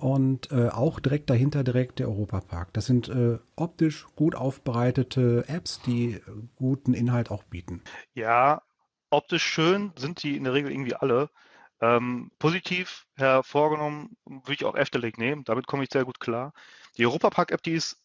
[0.00, 2.72] und äh, auch direkt dahinter direkt der Europapark.
[2.72, 6.20] Das sind äh, optisch gut aufbereitete Apps, die
[6.56, 7.82] guten Inhalt auch bieten.
[8.14, 8.62] Ja,
[9.10, 11.30] optisch schön sind die in der Regel irgendwie alle.
[11.80, 16.52] Ähm, positiv hervorgenommen würde ich auch Efteling nehmen, damit komme ich sehr gut klar.
[16.98, 18.02] Die Europapark-App, die ist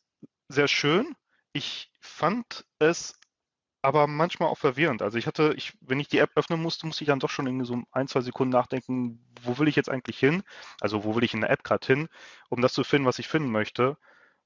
[0.47, 1.15] sehr schön.
[1.51, 3.19] Ich fand es
[3.85, 5.01] aber manchmal auch verwirrend.
[5.01, 7.47] Also ich hatte, ich, wenn ich die App öffnen musste, musste ich dann doch schon
[7.47, 10.43] irgendwie so ein, zwei Sekunden nachdenken, wo will ich jetzt eigentlich hin?
[10.81, 12.09] Also wo will ich in der App gerade hin,
[12.49, 13.97] um das zu finden, was ich finden möchte.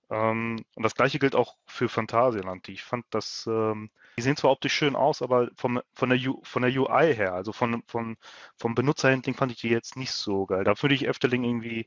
[0.09, 2.67] Ähm, und das gleiche gilt auch für Phantasialand.
[2.69, 6.41] Ich fand das, ähm, die sehen zwar optisch schön aus, aber vom, von, der U,
[6.43, 8.17] von der UI her, also von, von,
[8.57, 10.63] vom Benutzerhandling fand ich die jetzt nicht so geil.
[10.63, 11.85] Da würde ich Efteling irgendwie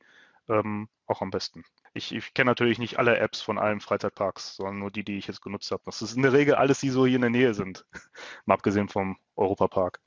[0.49, 1.65] ähm, auch am besten.
[1.95, 5.27] Ich, ich kenne natürlich nicht alle Apps von allen Freizeitparks, sondern nur die, die ich
[5.27, 5.83] jetzt genutzt habe.
[5.85, 7.85] Das ist in der Regel alles, die so hier in der Nähe sind,
[8.47, 10.01] mal abgesehen vom Europapark.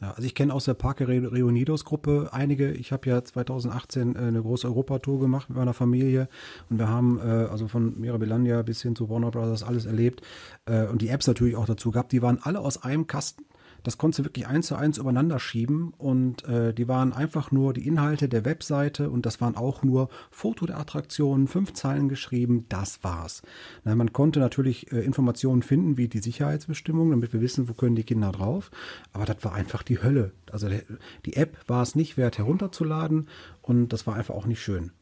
[0.00, 2.70] Ja, also ich kenne aus der Parque Reunidos Gruppe einige.
[2.70, 6.28] Ich habe ja 2018 äh, eine große Europatour gemacht mit meiner Familie
[6.70, 10.22] und wir haben äh, also von Mirabilandia bis hin zu Warner Brothers alles erlebt
[10.64, 12.12] äh, und die Apps natürlich auch dazu gehabt.
[12.12, 13.44] Die waren alle aus einem Kasten
[13.82, 17.72] das konntest du wirklich eins zu eins übereinander schieben und äh, die waren einfach nur
[17.72, 22.66] die Inhalte der Webseite und das waren auch nur Foto der Attraktionen, fünf Zeilen geschrieben,
[22.68, 23.42] das war's.
[23.84, 27.96] Na, man konnte natürlich äh, Informationen finden wie die Sicherheitsbestimmungen, damit wir wissen, wo können
[27.96, 28.70] die Kinder drauf,
[29.12, 30.32] aber das war einfach die Hölle.
[30.50, 30.82] Also der,
[31.26, 33.28] die App war es nicht wert herunterzuladen
[33.62, 34.92] und das war einfach auch nicht schön.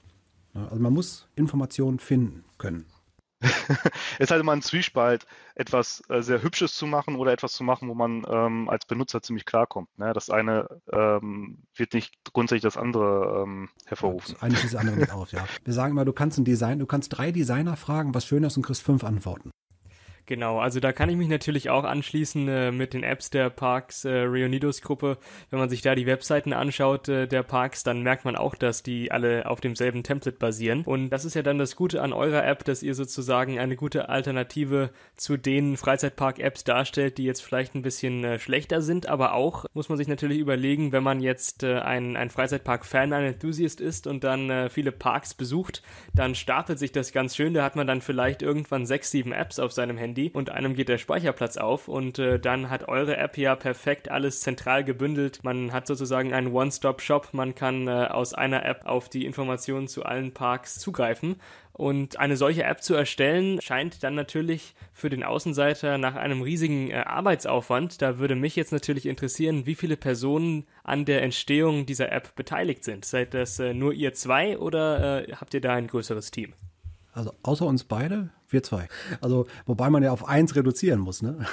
[0.55, 2.87] Also man muss Informationen finden können.
[4.18, 7.88] ist halt immer ein Zwiespalt, etwas äh, sehr Hübsches zu machen oder etwas zu machen,
[7.88, 9.96] wo man ähm, als Benutzer ziemlich klarkommt.
[9.98, 10.12] Ne?
[10.12, 14.35] Das eine ähm, wird nicht grundsätzlich das andere ähm, hervorrufen.
[14.37, 15.46] Ja, eigentlich das andere nicht auf, ja.
[15.64, 18.57] Wir sagen immer, du kannst ein Design, du kannst drei Designer fragen, was schön ist
[18.57, 19.51] und kriegst fünf Antworten.
[20.29, 24.05] Genau, also da kann ich mich natürlich auch anschließen äh, mit den Apps der Parks
[24.05, 25.17] äh, Reunidos Gruppe.
[25.49, 28.83] Wenn man sich da die Webseiten anschaut äh, der Parks, dann merkt man auch, dass
[28.83, 30.83] die alle auf demselben Template basieren.
[30.83, 34.11] Und das ist ja dann das Gute an eurer App, dass ihr sozusagen eine gute
[34.11, 39.64] Alternative zu den Freizeitpark-Apps darstellt, die jetzt vielleicht ein bisschen äh, schlechter sind, aber auch
[39.73, 44.07] muss man sich natürlich überlegen, wenn man jetzt äh, ein, ein Freizeitpark-Fan, ein Enthusiast ist
[44.07, 47.55] und dann äh, viele Parks besucht, dann startet sich das ganz schön.
[47.55, 50.74] Da hat man dann vielleicht irgendwann sechs, sieben Apps auf seinem Handy Handy und einem
[50.74, 55.44] geht der Speicherplatz auf und äh, dann hat eure App ja perfekt alles zentral gebündelt.
[55.44, 60.04] Man hat sozusagen einen One-Stop-Shop, man kann äh, aus einer App auf die Informationen zu
[60.04, 61.37] allen Parks zugreifen
[61.72, 66.90] und eine solche App zu erstellen, scheint dann natürlich für den Außenseiter nach einem riesigen
[66.90, 68.02] äh, Arbeitsaufwand.
[68.02, 72.83] Da würde mich jetzt natürlich interessieren, wie viele Personen an der Entstehung dieser App beteiligt
[72.83, 73.04] sind.
[73.04, 76.54] Seid das äh, nur ihr zwei oder äh, habt ihr da ein größeres Team?
[77.18, 78.88] Also außer uns beide, wir zwei.
[79.20, 81.44] Also wobei man ja auf eins reduzieren muss, ne?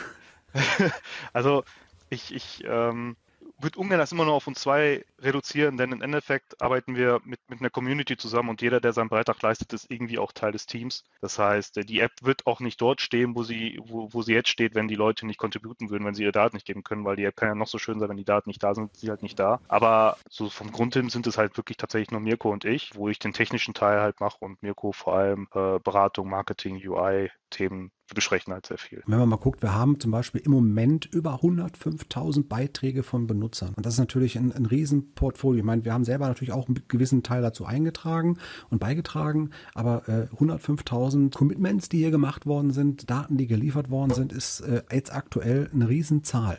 [1.34, 1.64] also
[2.12, 3.16] ich, ich ähm,
[3.60, 7.40] würde ungern das immer nur auf uns zwei reduzieren, denn im Endeffekt arbeiten wir mit,
[7.50, 10.66] mit einer Community zusammen und jeder, der seinen Beitrag leistet, ist irgendwie auch Teil des
[10.66, 11.04] Teams.
[11.22, 14.50] Das heißt, die App wird auch nicht dort stehen, wo sie, wo, wo sie jetzt
[14.50, 17.16] steht, wenn die Leute nicht contributen würden, wenn sie ihre Daten nicht geben können, weil
[17.16, 19.02] die App kann ja noch so schön sein, wenn die Daten nicht da sind, sind
[19.02, 19.60] sie halt nicht da.
[19.68, 23.10] Aber so vom Grund hin sind es halt wirklich tatsächlich nur Mirko und ich, wo
[23.10, 27.92] ich den technischen Teil halt mache und Mirko vor allem äh, Beratung, Marketing, UI, Themen
[28.14, 29.02] besprechen halt sehr viel.
[29.08, 33.74] Wenn man mal guckt, wir haben zum Beispiel im Moment über 105.000 Beiträge von Benutzern.
[33.76, 34.66] Und das ist natürlich ein, ein
[35.16, 35.60] Riesenportfolio.
[35.60, 38.38] Ich meine, wir haben selber natürlich auch einen gewissen Teil dazu eingetragen
[38.70, 44.14] und beigetragen, aber äh, 105.000 Commitments, die hier gemacht worden sind, Daten, die geliefert worden
[44.14, 46.58] sind, ist äh, jetzt aktuell eine Riesenzahl.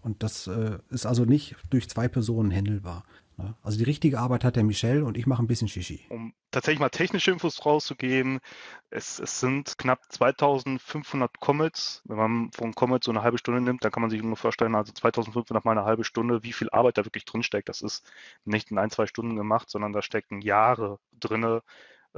[0.00, 3.04] Und das äh, ist also nicht durch zwei Personen händelbar.
[3.38, 3.54] Ne?
[3.62, 6.04] Also die richtige Arbeit hat der Michel und ich mache ein bisschen Shishi.
[6.08, 8.40] Um tatsächlich mal technische Infos rauszugeben,
[8.90, 12.02] es, es sind knapp 2500 Commits.
[12.04, 14.74] Wenn man von Commit so eine halbe Stunde nimmt, dann kann man sich nur vorstellen,
[14.74, 17.68] also 2500 mal eine halbe Stunde, wie viel Arbeit da wirklich drinsteckt.
[17.68, 18.10] Das ist
[18.44, 21.62] nicht in ein, zwei Stunden gemacht, sondern da stecken Jahre drinne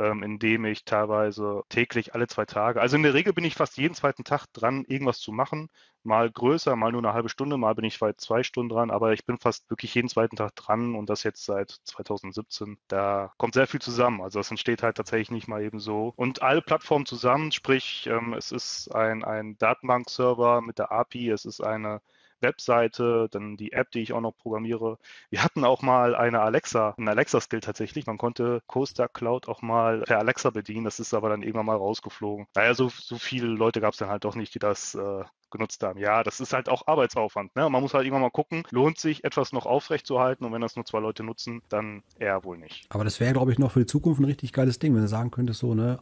[0.01, 3.77] ähm, indem ich teilweise täglich alle zwei Tage, also in der Regel bin ich fast
[3.77, 5.69] jeden zweiten Tag dran, irgendwas zu machen.
[6.03, 9.27] Mal größer, mal nur eine halbe Stunde, mal bin ich zwei Stunden dran, aber ich
[9.27, 12.79] bin fast wirklich jeden zweiten Tag dran und das jetzt seit 2017.
[12.89, 14.23] Da kommt sehr viel zusammen.
[14.23, 16.15] Also das entsteht halt tatsächlich nicht mal eben so.
[16.17, 21.45] Und alle Plattformen zusammen, sprich, ähm, es ist ein, ein Datenbankserver mit der API, es
[21.45, 22.01] ist eine
[22.42, 24.98] Webseite, dann die App, die ich auch noch programmiere.
[25.31, 28.07] Wir hatten auch mal eine Alexa, ein Alexa-Skill tatsächlich.
[28.07, 30.85] Man konnte Coaster Cloud auch mal per Alexa bedienen.
[30.85, 32.46] Das ist aber dann irgendwann mal rausgeflogen.
[32.55, 35.83] Naja, so, so viele Leute gab es dann halt doch nicht, die das äh, genutzt
[35.83, 35.98] haben.
[35.98, 37.55] Ja, das ist halt auch Arbeitsaufwand.
[37.57, 37.68] Ne?
[37.68, 40.85] Man muss halt irgendwann mal gucken, lohnt sich etwas noch aufrechtzuerhalten und wenn das nur
[40.85, 42.87] zwei Leute nutzen, dann eher wohl nicht.
[42.88, 45.09] Aber das wäre, glaube ich, noch für die Zukunft ein richtig geiles Ding, wenn du
[45.09, 45.98] sagen könntest, so, ne,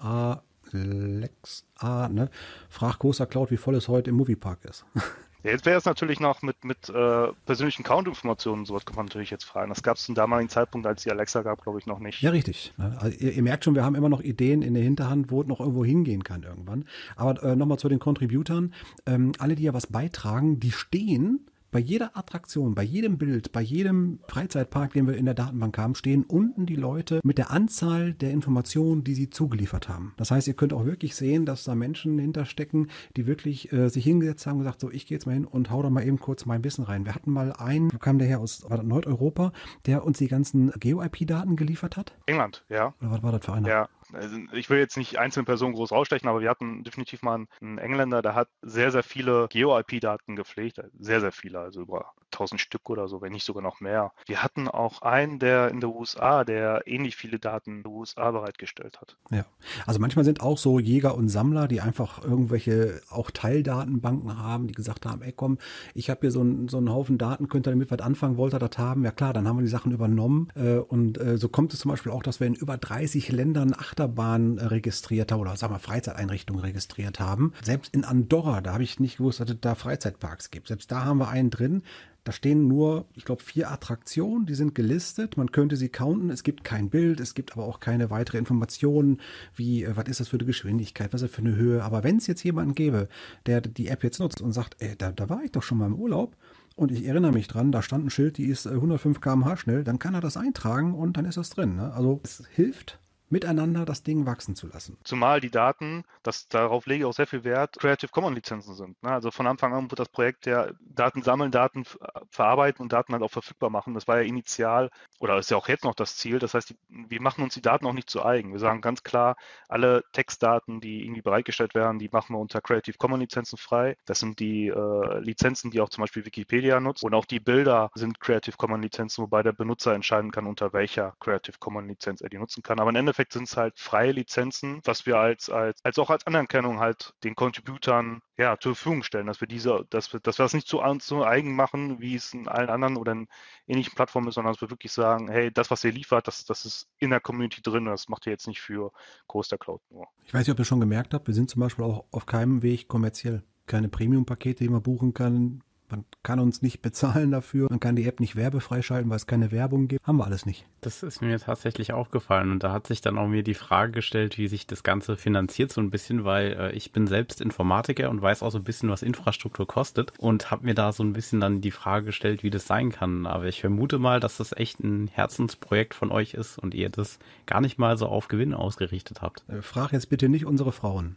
[0.73, 2.31] Alexa, ne,
[2.69, 4.85] frag Coaster Cloud, wie voll es heute im Moviepark ist.
[5.45, 9.31] Ja, jetzt wäre es natürlich noch mit, mit äh, persönlichen Count-Informationen, sowas kann man natürlich
[9.31, 9.69] jetzt fragen.
[9.69, 12.21] Das gab es zum damaligen Zeitpunkt, als die Alexa gab, glaube ich, noch nicht.
[12.23, 12.73] Ja, richtig.
[12.77, 15.47] Also ihr, ihr, merkt schon, wir haben immer noch Ideen in der Hinterhand, wo es
[15.47, 16.87] noch irgendwo hingehen kann irgendwann.
[17.15, 18.75] Aber äh, nochmal zu den Contributern.
[19.07, 23.61] Ähm, alle, die ja was beitragen, die stehen bei jeder Attraktion, bei jedem Bild, bei
[23.61, 28.15] jedem Freizeitpark, den wir in der Datenbank haben, stehen unten die Leute mit der Anzahl
[28.15, 30.15] der Informationen, die sie zugeliefert haben.
[30.17, 34.05] Das heißt, ihr könnt auch wirklich sehen, dass da Menschen hinterstecken, die wirklich äh, sich
[34.05, 36.19] hingesetzt haben und gesagt, so, ich gehe jetzt mal hin und hau da mal eben
[36.19, 37.05] kurz mein Wissen rein.
[37.05, 39.53] Wir hatten mal einen, kam der her aus Nordeuropa,
[39.87, 42.15] der uns die ganzen Geo-IP-Daten geliefert hat.
[42.27, 42.95] England, ja.
[43.01, 43.69] Oder was war das für einer?
[43.69, 47.47] Ja, also ich will jetzt nicht einzelne Personen groß rausstechen, aber wir hatten definitiv mal
[47.61, 52.61] einen Engländer, der hat sehr, sehr viele Geo-IP-Daten gepflegt, sehr, sehr viele, also über 1000
[52.61, 54.13] Stück oder so, wenn nicht sogar noch mehr.
[54.27, 58.31] Wir hatten auch einen, der in den USA, der ähnlich viele Daten in den USA
[58.31, 59.17] bereitgestellt hat.
[59.31, 59.45] Ja,
[59.87, 64.75] also manchmal sind auch so Jäger und Sammler, die einfach irgendwelche auch Teildatenbanken haben, die
[64.75, 65.59] gesagt haben, ey komm,
[65.95, 68.55] ich habe hier so, ein, so einen Haufen Daten, könnt ihr damit was anfangen, wollt
[68.55, 69.05] ihr das haben?
[69.05, 71.91] Ja klar, dann haben wir die Sachen übernommen äh, und äh, so kommt es zum
[71.91, 76.63] Beispiel auch, dass wir in über 30 Ländern Achterbahn registriert haben oder sagen wir Freizeiteinrichtungen
[76.63, 77.53] registriert haben.
[77.63, 80.69] Selbst in Andorra, da habe ich nicht gewusst, dass es da Freizeitparks gibt.
[80.69, 81.83] Selbst da haben wir einen drin,
[82.23, 85.37] da stehen nur, ich glaube, vier Attraktionen, die sind gelistet.
[85.37, 86.31] Man könnte sie counten.
[86.31, 89.21] Es gibt kein Bild, es gibt aber auch keine weitere Informationen,
[89.57, 91.83] wie, äh, was ist das für eine Geschwindigkeit, was ist das für eine Höhe.
[91.83, 93.09] Aber wenn es jetzt jemanden gäbe,
[93.47, 95.87] der die App jetzt nutzt und sagt, ey, da, da war ich doch schon mal
[95.87, 96.37] im Urlaub
[96.77, 99.83] und ich erinnere mich dran, da stand ein Schild, die ist 105 äh, km/h schnell,
[99.83, 101.77] dann kann er das eintragen und dann ist das drin.
[101.77, 101.93] Ne?
[101.95, 104.97] Also es hilft miteinander das Ding wachsen zu lassen.
[105.05, 109.03] Zumal die Daten, das, darauf lege ich auch sehr viel Wert, Creative Commons Lizenzen sind.
[109.03, 109.11] Ne?
[109.11, 111.85] Also von Anfang an wird das Projekt ja Daten sammeln, Daten
[112.31, 113.95] verarbeiten und Daten halt auch verfügbar machen.
[113.95, 116.39] Das war ja initial oder ist ja auch jetzt noch das Ziel.
[116.39, 118.53] Das heißt, die, wir machen uns die Daten auch nicht zu eigen.
[118.53, 119.37] Wir sagen ganz klar,
[119.69, 123.97] alle Textdaten, die irgendwie bereitgestellt werden, die machen wir unter Creative Commons Lizenzen frei.
[124.07, 127.05] Das sind die äh, Lizenzen, die auch zum Beispiel Wikipedia nutzt.
[127.05, 131.15] Und auch die Bilder sind Creative Commons Lizenzen, wobei der Benutzer entscheiden kann, unter welcher
[131.21, 132.81] Creative Commons Lizenz er die nutzen kann.
[132.81, 136.11] Aber im Endeffekt Endeffekt sind es halt freie Lizenzen, was wir als, als, als auch
[136.11, 140.39] als Anerkennung halt den Contributern ja, zur Verfügung stellen, dass wir diese, dass wir, dass
[140.39, 143.27] wir das nicht zu, zu eigen machen, wie es in allen anderen oder in
[143.67, 146.65] ähnlichen Plattformen ist, sondern dass wir wirklich sagen, hey, das, was ihr liefert, das, das
[146.65, 148.93] ist in der Community drin, das macht ihr jetzt nicht für
[149.27, 150.07] Coaster Cloud nur.
[150.25, 152.63] Ich weiß nicht, ob ihr schon gemerkt habt, wir sind zum Beispiel auch auf keinem
[152.63, 153.43] Weg kommerziell.
[153.67, 158.07] Keine Premium-Pakete, die man buchen kann, man kann uns nicht bezahlen dafür, man kann die
[158.07, 160.07] App nicht werbefrei schalten, weil es keine Werbung gibt.
[160.07, 160.67] Haben wir alles nicht.
[160.81, 164.39] Das ist mir tatsächlich aufgefallen und da hat sich dann auch mir die Frage gestellt,
[164.39, 168.23] wie sich das Ganze finanziert so ein bisschen, weil äh, ich bin selbst Informatiker und
[168.23, 171.41] weiß auch so ein bisschen, was Infrastruktur kostet und habe mir da so ein bisschen
[171.41, 173.27] dann die Frage gestellt, wie das sein kann.
[173.27, 177.19] Aber ich vermute mal, dass das echt ein Herzensprojekt von euch ist und ihr das
[177.47, 179.45] gar nicht mal so auf Gewinn ausgerichtet habt.
[179.49, 181.17] Äh, frag jetzt bitte nicht unsere Frauen.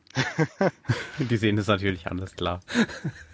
[1.20, 2.62] die sehen das natürlich anders, klar.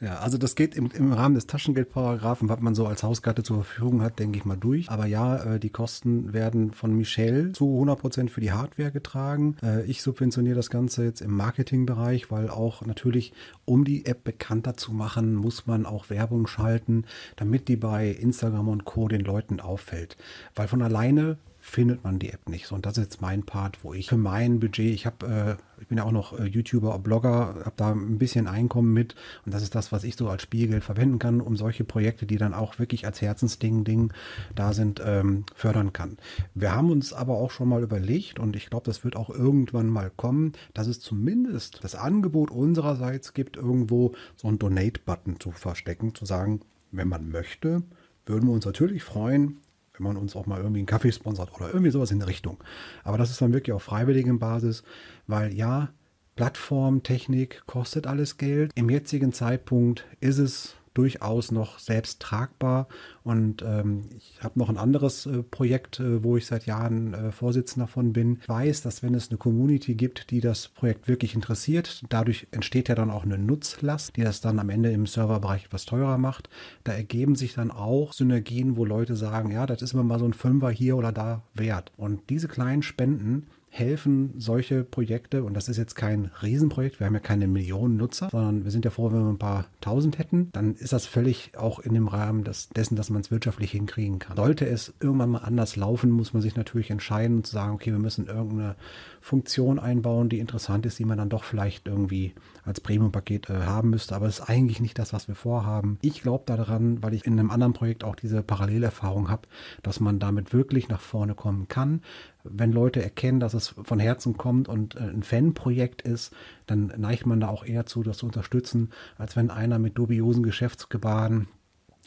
[0.00, 3.64] Ja, also das geht im, im Rahmen des Taschengeldparagraphen, was man so als Hauskarte zur
[3.64, 4.90] Verfügung hat, denke ich mal durch.
[4.90, 9.56] Aber ja, äh, die Kosten werden von Michelle zu 100 Prozent für die Hardware getragen.
[9.62, 13.32] Äh, ich subventioniere das Ganze jetzt im Marketingbereich, weil auch natürlich,
[13.64, 17.04] um die App bekannter zu machen, muss man auch Werbung schalten,
[17.36, 19.08] damit die bei Instagram und Co.
[19.08, 20.16] den Leuten auffällt.
[20.54, 21.38] Weil von alleine
[21.68, 22.66] findet man die App nicht.
[22.66, 25.80] So, und das ist jetzt mein Part, wo ich für mein Budget, ich habe, äh,
[25.80, 29.14] ich bin ja auch noch äh, YouTuber, Blogger, habe da ein bisschen Einkommen mit
[29.44, 32.36] und das ist das, was ich so als Spielgeld verwenden kann, um solche Projekte, die
[32.36, 34.12] dann auch wirklich als Herzensding Ding
[34.54, 36.16] da sind, ähm, fördern kann.
[36.54, 39.88] Wir haben uns aber auch schon mal überlegt und ich glaube, das wird auch irgendwann
[39.88, 46.14] mal kommen, dass es zumindest das Angebot unsererseits gibt, irgendwo so einen Donate-Button zu verstecken,
[46.14, 46.60] zu sagen,
[46.90, 47.82] wenn man möchte,
[48.26, 49.58] würden wir uns natürlich freuen,
[49.98, 52.58] wenn man uns auch mal irgendwie einen Kaffee sponsert oder irgendwie sowas in der Richtung.
[53.04, 54.82] Aber das ist dann wirklich auf freiwilligen Basis,
[55.26, 55.90] weil ja,
[56.36, 58.70] Plattform, Technik kostet alles Geld.
[58.76, 62.88] Im jetzigen Zeitpunkt ist es durchaus noch selbst tragbar.
[63.22, 67.30] Und ähm, ich habe noch ein anderes äh, Projekt, äh, wo ich seit Jahren äh,
[67.30, 68.38] Vorsitzender von bin.
[68.42, 72.88] Ich weiß, dass wenn es eine Community gibt, die das Projekt wirklich interessiert, dadurch entsteht
[72.88, 76.48] ja dann auch eine Nutzlast, die das dann am Ende im Serverbereich etwas teurer macht.
[76.82, 80.24] Da ergeben sich dann auch Synergien, wo Leute sagen, ja, das ist immer mal so
[80.24, 81.92] ein Fünfer hier oder da wert.
[81.96, 83.46] Und diese kleinen Spenden,
[83.78, 88.28] helfen solche Projekte, und das ist jetzt kein Riesenprojekt, wir haben ja keine Millionen Nutzer,
[88.30, 91.52] sondern wir sind ja froh, wenn wir ein paar tausend hätten, dann ist das völlig
[91.56, 94.36] auch in dem Rahmen des, dessen, dass man es wirtschaftlich hinkriegen kann.
[94.36, 97.98] Sollte es irgendwann mal anders laufen, muss man sich natürlich entscheiden und sagen, okay, wir
[97.98, 98.76] müssen irgendeine
[99.20, 103.90] Funktion einbauen, die interessant ist, die man dann doch vielleicht irgendwie als Premium-Paket äh, haben
[103.90, 105.98] müsste, aber es ist eigentlich nicht das, was wir vorhaben.
[106.02, 109.48] Ich glaube daran, weil ich in einem anderen Projekt auch diese Parallelerfahrung habe,
[109.82, 112.02] dass man damit wirklich nach vorne kommen kann.
[112.50, 116.32] Wenn Leute erkennen, dass es von Herzen kommt und äh, ein Fanprojekt ist,
[116.66, 120.42] dann neigt man da auch eher zu, das zu unterstützen, als wenn einer mit dubiosen
[120.42, 121.48] Geschäftsgebaren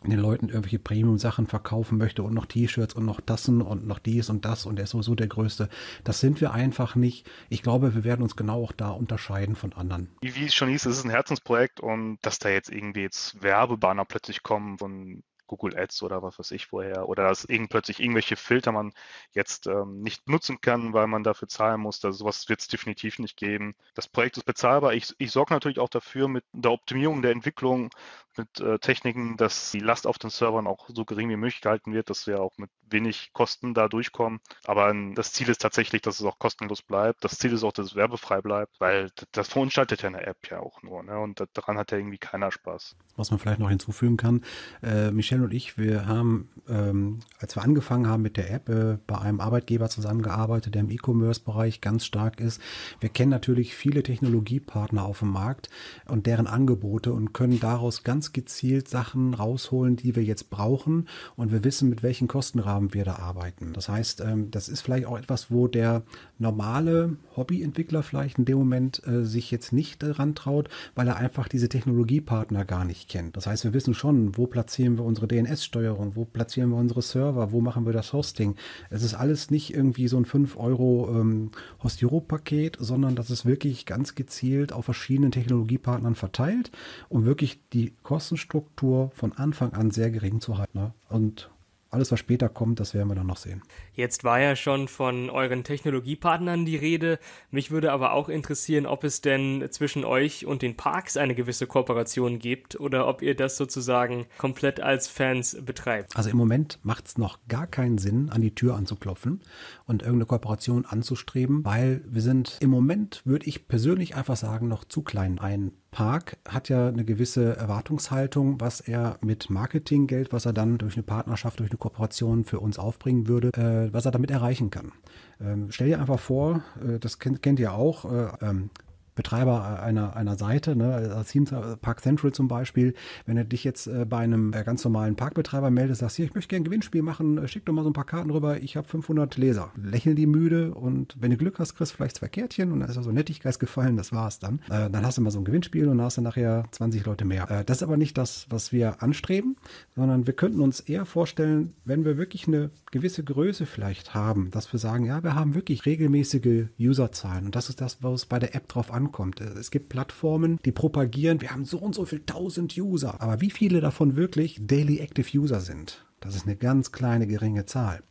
[0.04, 4.30] den Leuten irgendwelche Premium-Sachen verkaufen möchte und noch T-Shirts und noch Tassen und noch dies
[4.30, 5.70] und das und er ist sowieso der Größte.
[6.04, 7.30] Das sind wir einfach nicht.
[7.50, 10.10] Ich glaube, wir werden uns genau auch da unterscheiden von anderen.
[10.22, 14.06] Wie es schon hieß, es ist ein Herzensprojekt und dass da jetzt irgendwie jetzt Werbebanner
[14.06, 18.38] plötzlich kommen von Google Ads oder was weiß ich vorher oder dass irgend plötzlich irgendwelche
[18.38, 18.94] Filter man
[19.34, 22.04] jetzt ähm, nicht nutzen kann, weil man dafür zahlen muss.
[22.06, 23.76] Also sowas wird es definitiv nicht geben.
[23.94, 24.94] Das Projekt ist bezahlbar.
[24.94, 27.90] Ich, ich sorge natürlich auch dafür mit der Optimierung der Entwicklung,
[28.38, 31.94] mit äh, Techniken, dass die Last auf den Servern auch so gering wie möglich gehalten
[31.94, 34.40] wird, dass wir auch mit wenig Kosten da durchkommen.
[34.66, 37.24] Aber ähm, das Ziel ist tatsächlich, dass es auch kostenlos bleibt.
[37.24, 40.60] Das Ziel ist auch, dass es werbefrei bleibt, weil das verunstaltet ja eine App ja
[40.60, 41.04] auch nur.
[41.04, 41.18] Ne?
[41.18, 42.96] Und daran hat ja irgendwie keiner Spaß.
[43.16, 44.44] Was man vielleicht noch hinzufügen kann,
[44.84, 48.98] äh, Michelle und ich, wir haben, ähm, als wir angefangen haben mit der App, äh,
[49.08, 52.62] bei einem Arbeitgeber zusammengearbeitet, der im E-Commerce-Bereich ganz stark ist.
[53.00, 55.70] Wir kennen natürlich viele Technologiepartner auf dem Markt
[56.08, 61.52] und deren Angebote und können daraus ganz gezielt Sachen rausholen, die wir jetzt brauchen und
[61.52, 63.74] wir wissen, mit welchen Kostenrahmen wir da arbeiten.
[63.74, 66.04] Das heißt, ähm, das ist vielleicht auch etwas, wo der
[66.40, 71.48] normale Hobbyentwickler vielleicht in dem Moment äh, sich jetzt nicht daran traut, weil er einfach
[71.48, 73.38] diese Technologiepartner gar nicht kennt.
[73.38, 77.52] Das heißt, wir wissen schon, wo platzieren wir unsere DNS-Steuerung, wo platzieren wir unsere Server,
[77.52, 78.56] wo machen wir das Hosting.
[78.90, 81.52] Es ist alles nicht irgendwie so ein 5 Euro ähm,
[81.84, 86.72] Hostiro-Paket, sondern das ist wirklich ganz gezielt auf verschiedenen Technologiepartnern verteilt,
[87.10, 90.78] um wirklich die Kostenstruktur von Anfang an sehr gering zu halten.
[90.78, 90.94] Ne?
[91.08, 91.50] Und
[91.92, 93.62] alles, was später kommt, das werden wir dann noch sehen.
[93.94, 97.20] Jetzt war ja schon von euren Technologiepartnern die Rede.
[97.52, 101.68] Mich würde aber auch interessieren, ob es denn zwischen euch und den Parks eine gewisse
[101.68, 106.16] Kooperation gibt oder ob ihr das sozusagen komplett als Fans betreibt.
[106.18, 109.42] Also im Moment macht es noch gar keinen Sinn, an die Tür anzuklopfen
[109.86, 114.84] und irgendeine Kooperation anzustreben, weil wir sind im Moment, würde ich persönlich einfach sagen, noch
[114.84, 115.40] zu klein.
[115.40, 120.96] Ein Park hat ja eine gewisse Erwartungshaltung, was er mit Marketinggeld, was er dann durch
[120.96, 124.94] eine Partnerschaft, durch eine Kooperation für uns aufbringen würde, äh, was er damit erreichen kann.
[125.42, 128.70] Ähm, stell dir einfach vor, äh, das kennt, kennt ihr auch, äh, ähm,
[129.16, 132.94] Betreiber einer, einer Seite, ne, Theme Park Central zum Beispiel,
[133.26, 136.34] wenn du dich jetzt äh, bei einem äh, ganz normalen Parkbetreiber meldest, sagst, hier, ich
[136.34, 138.78] möchte gerne ein Gewinnspiel machen, äh, schick doch mal so ein paar Karten rüber, ich
[138.78, 139.72] habe 500 Leser.
[139.76, 142.90] Lächeln die müde und wenn du Glück hast, kriegst du vielleicht zwei Kärtchen und dann
[142.90, 144.60] ist auch so Nettigkeitsgefallen, das war's dann.
[144.70, 147.26] Äh, dann hast du mal so ein Gewinnspiel und dann hast du nachher 20 Leute
[147.26, 147.50] mehr.
[147.52, 149.58] Äh, das ist aber nicht das, was wir anstreben,
[149.96, 154.72] sondern wir könnten uns eher vorstellen, wenn wir wirklich eine gewisse Größe vielleicht haben, dass
[154.72, 158.56] wir sagen, ja, wir haben wirklich regelmäßige Userzahlen und das ist das, was bei der
[158.56, 159.42] App drauf ankommt ankommt.
[159.42, 163.20] Es gibt Plattformen, die propagieren, wir haben so und so viel tausend User.
[163.20, 166.06] Aber wie viele davon wirklich Daily Active User sind?
[166.20, 168.04] Das ist eine ganz kleine, geringe Zahl.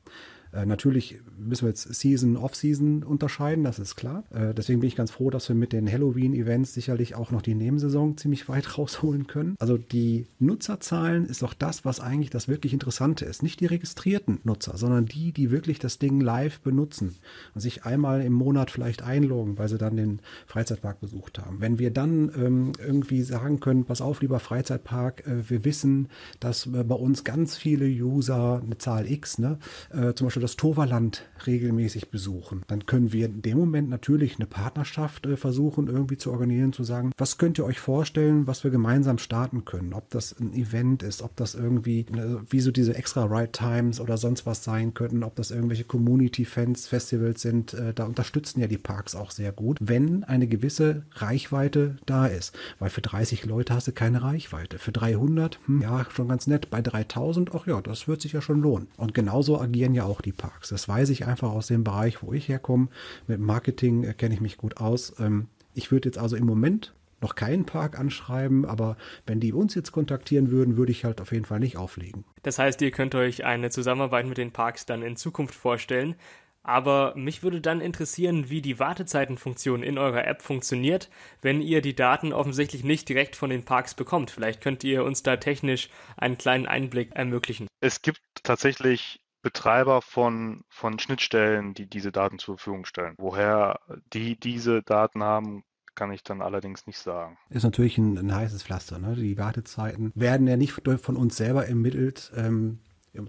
[0.53, 4.25] Äh, natürlich müssen wir jetzt Season, Off-Season unterscheiden, das ist klar.
[4.31, 7.55] Äh, deswegen bin ich ganz froh, dass wir mit den Halloween-Events sicherlich auch noch die
[7.55, 9.57] Nebensaison ziemlich weit rausholen können.
[9.59, 13.43] Also die Nutzerzahlen ist doch das, was eigentlich das wirklich Interessante ist.
[13.43, 17.17] Nicht die registrierten Nutzer, sondern die, die wirklich das Ding live benutzen
[17.55, 21.61] und sich einmal im Monat vielleicht einloggen, weil sie dann den Freizeitpark besucht haben.
[21.61, 26.09] Wenn wir dann ähm, irgendwie sagen können, pass auf, lieber Freizeitpark, äh, wir wissen,
[26.41, 29.59] dass äh, bei uns ganz viele User, eine Zahl X, ne,
[29.91, 34.36] äh, zum Beispiel Beispiel das Toverland regelmäßig besuchen, dann können wir in dem Moment natürlich
[34.36, 38.64] eine Partnerschaft äh, versuchen irgendwie zu organisieren, zu sagen, was könnt ihr euch vorstellen, was
[38.64, 39.93] wir gemeinsam starten können?
[39.93, 44.01] Ob das ein Event ist, ob das irgendwie, äh, wie so diese extra Ride Times
[44.01, 48.66] oder sonst was sein könnten, ob das irgendwelche Community-Fans, Festivals sind, äh, da unterstützen ja
[48.66, 52.57] die Parks auch sehr gut, wenn eine gewisse Reichweite da ist.
[52.78, 54.78] Weil für 30 Leute hast du keine Reichweite.
[54.78, 56.70] Für 300, hm, ja, schon ganz nett.
[56.70, 58.88] Bei 3000, ach ja, das wird sich ja schon lohnen.
[58.97, 60.68] Und genauso agieren ja auch die Parks.
[60.68, 62.89] Das weiß ich einfach aus dem Bereich, wo ich herkomme.
[63.26, 65.14] Mit Marketing äh, kenne ich mich gut aus.
[65.18, 69.74] Ähm, ich würde jetzt also im Moment noch keinen Park anschreiben, aber wenn die uns
[69.74, 72.24] jetzt kontaktieren würden, würde ich halt auf jeden Fall nicht auflegen.
[72.43, 76.16] Das heißt, ihr könnt euch eine Zusammenarbeit mit den Parks dann in Zukunft vorstellen.
[76.62, 81.09] Aber mich würde dann interessieren, wie die Wartezeitenfunktion in eurer App funktioniert,
[81.41, 84.31] wenn ihr die Daten offensichtlich nicht direkt von den Parks bekommt.
[84.31, 87.66] Vielleicht könnt ihr uns da technisch einen kleinen Einblick ermöglichen.
[87.81, 93.14] Es gibt tatsächlich Betreiber von, von Schnittstellen, die diese Daten zur Verfügung stellen.
[93.18, 93.80] Woher
[94.12, 95.64] die diese Daten haben,
[95.95, 97.36] kann ich dann allerdings nicht sagen.
[97.51, 98.99] Ist natürlich ein, ein heißes Pflaster.
[98.99, 99.16] Ne?
[99.16, 102.78] Die Wartezeiten werden ja nicht von uns selber ermittelt, ähm,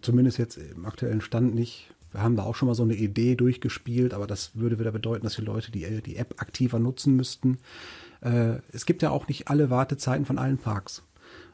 [0.02, 1.94] zumindest jetzt im aktuellen Stand nicht.
[2.12, 5.24] Wir haben da auch schon mal so eine Idee durchgespielt, aber das würde wieder bedeuten,
[5.24, 7.60] dass die Leute die, die App aktiver nutzen müssten.
[8.22, 11.04] Äh, es gibt ja auch nicht alle Wartezeiten von allen Parks.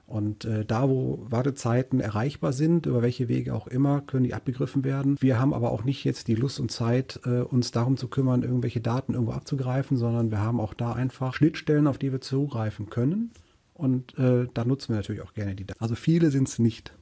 [0.07, 4.85] Und äh, da, wo Wartezeiten erreichbar sind, über welche Wege auch immer, können die abgegriffen
[4.85, 5.17] werden.
[5.19, 8.41] Wir haben aber auch nicht jetzt die Lust und Zeit, äh, uns darum zu kümmern,
[8.41, 12.89] irgendwelche Daten irgendwo abzugreifen, sondern wir haben auch da einfach Schnittstellen, auf die wir zugreifen
[12.89, 13.31] können.
[13.73, 15.81] Und äh, da nutzen wir natürlich auch gerne die Daten.
[15.81, 16.93] Also viele sind es nicht.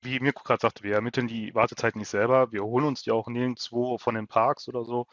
[0.00, 2.50] Wie Mirko gerade sagte, wir ermitteln die Wartezeiten nicht selber.
[2.50, 5.06] Wir holen uns die auch nirgendwo von den Parks oder so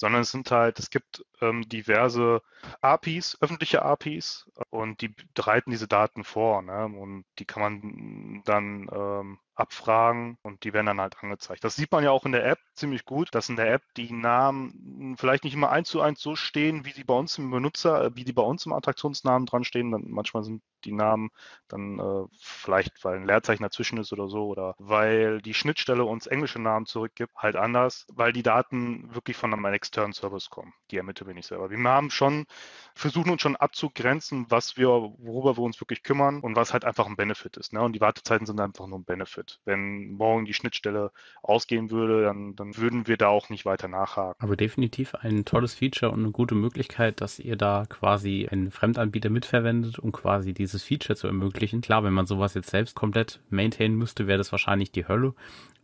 [0.00, 2.40] sondern es sind halt, es gibt ähm, diverse
[2.80, 6.86] APIs, öffentliche APIs und die bereiten diese Daten vor ne?
[6.86, 11.64] und die kann man dann ähm, abfragen und die werden dann halt angezeigt.
[11.64, 14.10] Das sieht man ja auch in der App ziemlich gut, dass in der App die
[14.10, 18.06] Namen vielleicht nicht immer eins zu eins so stehen, wie sie bei uns im Benutzer,
[18.06, 19.90] äh, wie die bei uns im Attraktionsnamen dran stehen.
[20.08, 21.30] Manchmal sind die Namen
[21.68, 26.26] dann äh, vielleicht, weil ein Leerzeichen dazwischen ist oder so, oder weil die Schnittstelle uns
[26.26, 30.72] englische Namen zurückgibt, halt anders, weil die Daten wirklich von einem externen Service kommen.
[30.90, 31.70] Die ermitteln wir nicht selber.
[31.70, 32.46] Wir haben schon,
[32.94, 37.06] versuchen uns schon abzugrenzen, was wir, worüber wir uns wirklich kümmern und was halt einfach
[37.06, 37.72] ein Benefit ist.
[37.72, 37.80] Ne?
[37.80, 39.60] Und die Wartezeiten sind einfach nur ein Benefit.
[39.64, 41.12] Wenn morgen die Schnittstelle
[41.42, 44.42] ausgehen würde, dann, dann würden wir da auch nicht weiter nachhaken.
[44.42, 49.30] Aber definitiv ein tolles Feature und eine gute Möglichkeit, dass ihr da quasi einen Fremdanbieter
[49.30, 51.80] mitverwendet, um quasi diese dieses Feature zu ermöglichen.
[51.80, 55.34] Klar, wenn man sowas jetzt selbst komplett maintainen müsste, wäre das wahrscheinlich die Hölle.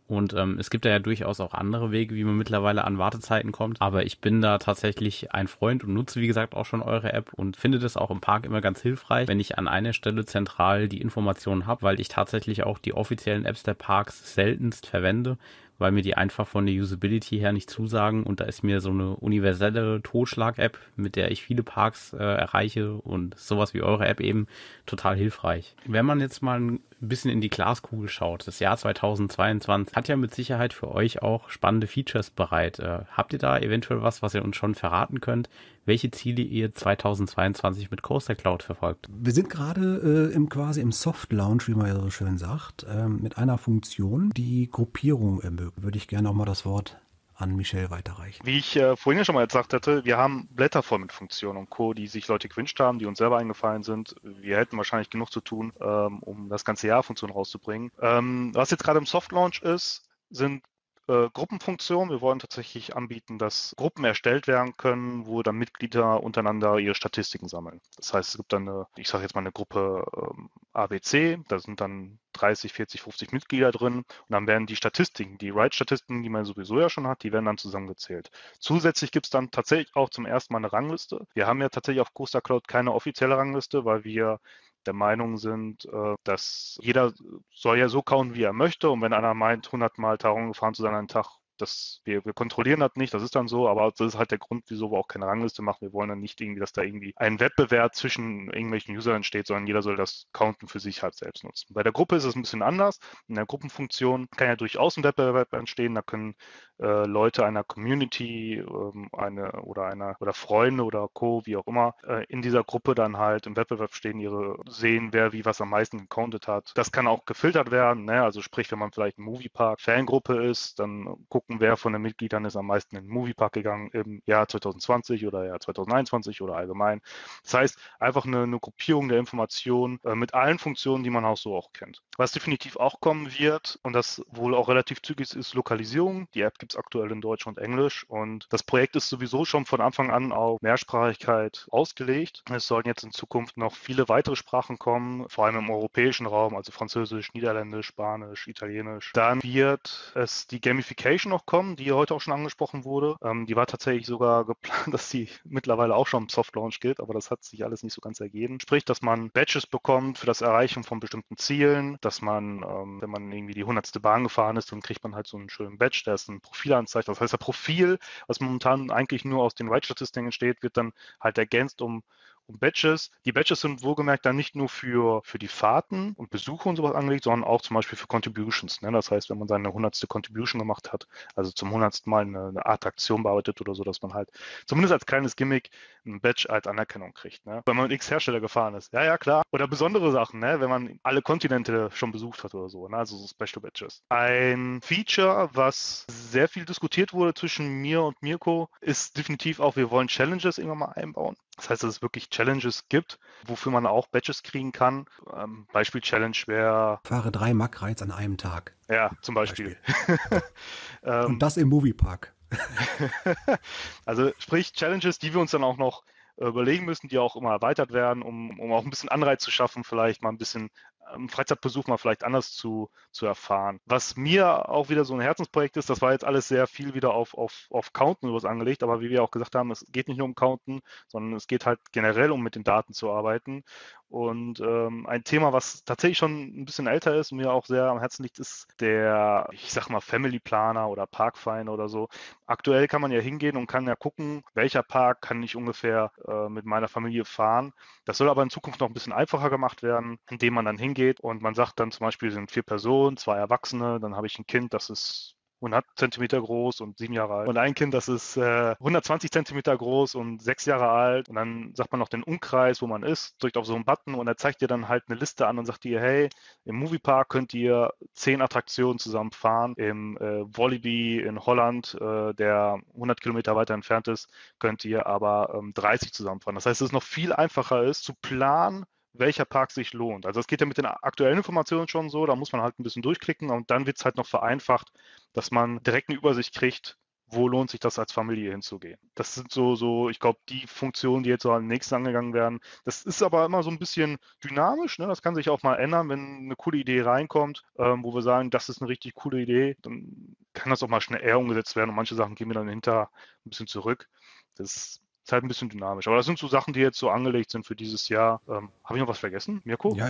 [0.07, 3.51] Und ähm, es gibt da ja durchaus auch andere Wege, wie man mittlerweile an Wartezeiten
[3.51, 3.81] kommt.
[3.81, 7.33] Aber ich bin da tatsächlich ein Freund und nutze, wie gesagt, auch schon eure App
[7.33, 10.87] und finde das auch im Park immer ganz hilfreich, wenn ich an einer Stelle zentral
[10.87, 15.37] die Informationen habe, weil ich tatsächlich auch die offiziellen Apps der Parks seltenst verwende
[15.77, 18.89] weil mir die einfach von der Usability her nicht zusagen und da ist mir so
[18.89, 24.19] eine universelle Totschlag-App, mit der ich viele Parks äh, erreiche und sowas wie eure App
[24.19, 24.47] eben
[24.85, 25.75] total hilfreich.
[25.85, 30.15] Wenn man jetzt mal ein bisschen in die Glaskugel schaut, das Jahr 2022 hat ja
[30.15, 32.79] mit Sicherheit für euch auch spannende Features bereit.
[32.79, 35.49] Äh, habt ihr da eventuell was, was ihr uns schon verraten könnt,
[35.87, 39.07] welche Ziele ihr 2022 mit Coaster Cloud verfolgt?
[39.09, 42.83] Wir sind gerade äh, im quasi im Soft Launch, wie man ja so schön sagt,
[42.83, 45.81] äh, mit einer Funktion, die Gruppierung ermöglicht.
[45.81, 46.99] Würde ich gerne auch mal das Wort
[47.35, 48.45] an Michelle weiterreichen.
[48.45, 51.57] Wie ich äh, vorhin ja schon mal gesagt hatte, wir haben Blätter voll mit Funktionen
[51.57, 54.15] und Co., die sich Leute gewünscht haben, die uns selber eingefallen sind.
[54.23, 57.91] Wir hätten wahrscheinlich genug zu tun, ähm, um das ganze Jahr Funktionen rauszubringen.
[58.01, 60.63] Ähm, was jetzt gerade im Soft Launch ist, sind
[61.07, 62.09] äh, Gruppenfunktion.
[62.09, 67.47] Wir wollen tatsächlich anbieten, dass Gruppen erstellt werden können, wo dann Mitglieder untereinander ihre Statistiken
[67.47, 67.81] sammeln.
[67.95, 71.59] Das heißt, es gibt dann eine, ich sage jetzt mal eine Gruppe ähm, ABC, da
[71.59, 76.29] sind dann 30, 40, 50 Mitglieder drin und dann werden die Statistiken, die Write-Statistiken, die
[76.29, 78.29] man sowieso ja schon hat, die werden dann zusammengezählt.
[78.59, 81.25] Zusätzlich gibt es dann tatsächlich auch zum ersten Mal eine Rangliste.
[81.33, 84.39] Wir haben ja tatsächlich auf Coaster Cloud keine offizielle Rangliste, weil wir
[84.87, 87.13] der Meinung sind, äh, dass jeder
[87.51, 88.89] soll ja so kauen, wie er möchte.
[88.89, 91.27] Und wenn einer meint, 100 Mal Taron gefahren zu sein an einem Tag,
[91.57, 94.37] das, wir, wir kontrollieren das nicht, das ist dann so, aber das ist halt der
[94.37, 95.81] Grund, wieso wir auch keine Rangliste machen.
[95.81, 99.67] Wir wollen dann nicht irgendwie, dass da irgendwie ein Wettbewerb zwischen irgendwelchen Usern entsteht, sondern
[99.67, 101.73] jeder soll das Counten für sich halt selbst nutzen.
[101.73, 102.99] Bei der Gruppe ist es ein bisschen anders.
[103.27, 105.95] In der Gruppenfunktion kann ja durchaus ein Wettbewerb entstehen.
[105.95, 106.35] Da können
[106.79, 111.95] äh, Leute einer Community ähm, eine oder einer oder Freunde oder Co, wie auch immer,
[112.07, 115.69] äh, in dieser Gruppe dann halt im Wettbewerb stehen, ihre sehen, wer wie was am
[115.69, 116.71] meisten gecountet hat.
[116.75, 118.23] Das kann auch gefiltert werden, ne?
[118.23, 122.45] also sprich, wenn man vielleicht ein Moviepark Fangruppe ist, dann gucken, wer von den Mitgliedern
[122.45, 127.01] ist am meisten in den Moviepark gegangen im Jahr 2020 oder Jahr 2021 oder allgemein.
[127.43, 131.37] Das heißt, einfach eine, eine Gruppierung der Informationen äh, mit allen Funktionen, die man auch
[131.37, 132.01] so auch kennt.
[132.17, 136.27] Was definitiv auch kommen wird und das wohl auch relativ zügig ist, ist Lokalisierung.
[136.33, 138.05] Die App gibt es aktuell in Deutsch und Englisch.
[138.07, 142.43] Und das Projekt ist sowieso schon von Anfang an auf Mehrsprachigkeit ausgelegt.
[142.49, 146.55] Es sollen jetzt in Zukunft noch viele weitere Sprachen kommen, vor allem im europäischen Raum,
[146.55, 149.11] also Französisch, Niederländisch, Spanisch, Italienisch.
[149.13, 153.15] Dann wird es die Gamification noch kommen, die heute auch schon angesprochen wurde.
[153.23, 156.99] Ähm, die war tatsächlich sogar geplant, dass sie mittlerweile auch schon im Soft Launch gilt,
[156.99, 158.59] aber das hat sich alles nicht so ganz ergeben.
[158.59, 163.09] Sprich, dass man Badges bekommt für das Erreichen von bestimmten Zielen, dass man, ähm, wenn
[163.09, 166.03] man irgendwie die hundertste Bahn gefahren ist, dann kriegt man halt so einen schönen Badge,
[166.05, 166.71] der ist ein Profil.
[166.71, 171.37] Das heißt, das Profil, was momentan eigentlich nur aus den Write-Statistiken entsteht, wird dann halt
[171.37, 172.03] ergänzt um,
[172.47, 173.11] um Badges.
[173.25, 176.95] Die Badges sind wohlgemerkt dann nicht nur für, für die Fahrten und Besuche und sowas
[176.95, 178.81] angelegt, sondern auch zum Beispiel für Contributions.
[178.81, 178.91] Ne?
[178.91, 182.65] Das heißt, wenn man seine hundertste Contribution gemacht hat, also zum hundertsten Mal eine, eine
[182.65, 184.29] Attraktion bearbeitet oder so, dass man halt
[184.65, 185.69] zumindest als kleines Gimmick
[186.05, 187.45] ein Badge als Anerkennung kriegt.
[187.45, 187.61] Ne?
[187.65, 188.93] Wenn man mit X-Hersteller gefahren ist.
[188.93, 189.43] Ja, ja, klar.
[189.51, 190.59] Oder besondere Sachen, ne?
[190.59, 192.87] wenn man alle Kontinente schon besucht hat oder so.
[192.87, 192.97] Ne?
[192.97, 194.03] Also so Special Badges.
[194.09, 199.91] Ein Feature, was sehr viel diskutiert wurde zwischen mir und Mirko, ist definitiv auch, wir
[199.91, 201.35] wollen Challenges irgendwann mal einbauen.
[201.57, 205.05] Das heißt, dass es wirklich Challenges gibt, wofür man auch Badges kriegen kann.
[205.35, 206.99] Ähm, Beispiel Challenge wäre.
[207.03, 208.75] Fahre drei Mack-Rides an einem Tag.
[208.87, 209.77] Ja, zum Beispiel.
[209.87, 210.41] Beispiel.
[211.03, 212.33] ähm, Und das im Moviepark.
[214.05, 216.03] also sprich Challenges, die wir uns dann auch noch
[216.37, 219.51] äh, überlegen müssen, die auch immer erweitert werden, um, um auch ein bisschen Anreiz zu
[219.51, 220.69] schaffen, vielleicht mal ein bisschen
[221.13, 223.79] ähm, Freizeitbesuch mal vielleicht anders zu, zu erfahren.
[223.85, 227.13] Was mir auch wieder so ein Herzensprojekt ist, das war jetzt alles sehr viel wieder
[227.13, 230.17] auf, auf, auf Counten was angelegt, aber wie wir auch gesagt haben, es geht nicht
[230.17, 233.63] nur um Counten, sondern es geht halt generell um mit den Daten zu arbeiten.
[234.09, 237.85] Und ähm, ein Thema, was tatsächlich schon ein bisschen älter ist und mir auch sehr
[237.85, 242.07] am Herzen liegt, ist der, ich sag mal, Family Planer oder Parkfinder oder so.
[242.45, 246.47] Aktuell kann man ja hingehen und kann ja gucken, welcher Park kann ich ungefähr äh,
[246.47, 247.73] mit meiner Familie fahren.
[248.05, 250.96] Das soll aber in Zukunft noch ein bisschen einfacher gemacht werden, indem man dann hingeht
[251.21, 254.47] und man sagt dann zum Beispiel, sind vier Personen, zwei Erwachsene, dann habe ich ein
[254.47, 257.47] Kind, das ist 100 Zentimeter groß und sieben Jahre alt.
[257.49, 261.29] Und ein Kind, das ist äh, 120 Zentimeter groß und sechs Jahre alt.
[261.29, 264.15] Und dann sagt man noch den Umkreis, wo man ist, drückt auf so einen Button
[264.15, 266.29] und er zeigt dir dann halt eine Liste an und sagt dir, hey,
[266.65, 269.73] im Moviepark könnt ihr zehn Attraktionen zusammen fahren.
[269.77, 274.29] Im äh, Walibi in Holland, äh, der 100 Kilometer weiter entfernt ist,
[274.59, 276.55] könnt ihr aber ähm, 30 zusammenfahren.
[276.55, 278.85] Das heißt, es noch viel einfacher ist zu planen,
[279.19, 280.25] welcher Park sich lohnt.
[280.25, 282.83] Also es geht ja mit den aktuellen Informationen schon so, da muss man halt ein
[282.83, 284.91] bisschen durchklicken und dann wird es halt noch vereinfacht,
[285.33, 286.97] dass man direkt eine Übersicht kriegt,
[287.29, 288.97] wo lohnt sich das als Familie hinzugehen.
[289.15, 292.59] Das sind so, so, ich glaube, die Funktionen, die jetzt so am nächsten angegangen werden.
[292.85, 295.07] Das ist aber immer so ein bisschen dynamisch, ne?
[295.07, 298.49] Das kann sich auch mal ändern, wenn eine coole Idee reinkommt, ähm, wo wir sagen,
[298.49, 301.89] das ist eine richtig coole Idee, dann kann das auch mal schnell eher umgesetzt werden
[301.89, 303.09] und manche Sachen gehen wir dann hinter
[303.45, 304.07] ein bisschen zurück.
[304.55, 306.07] Das ist halt ein bisschen dynamisch.
[306.07, 308.41] Aber das sind so Sachen, die jetzt so angelegt sind für dieses Jahr.
[308.47, 309.93] Ähm, Habe ich noch was vergessen, Mirko?
[309.93, 310.09] Ja,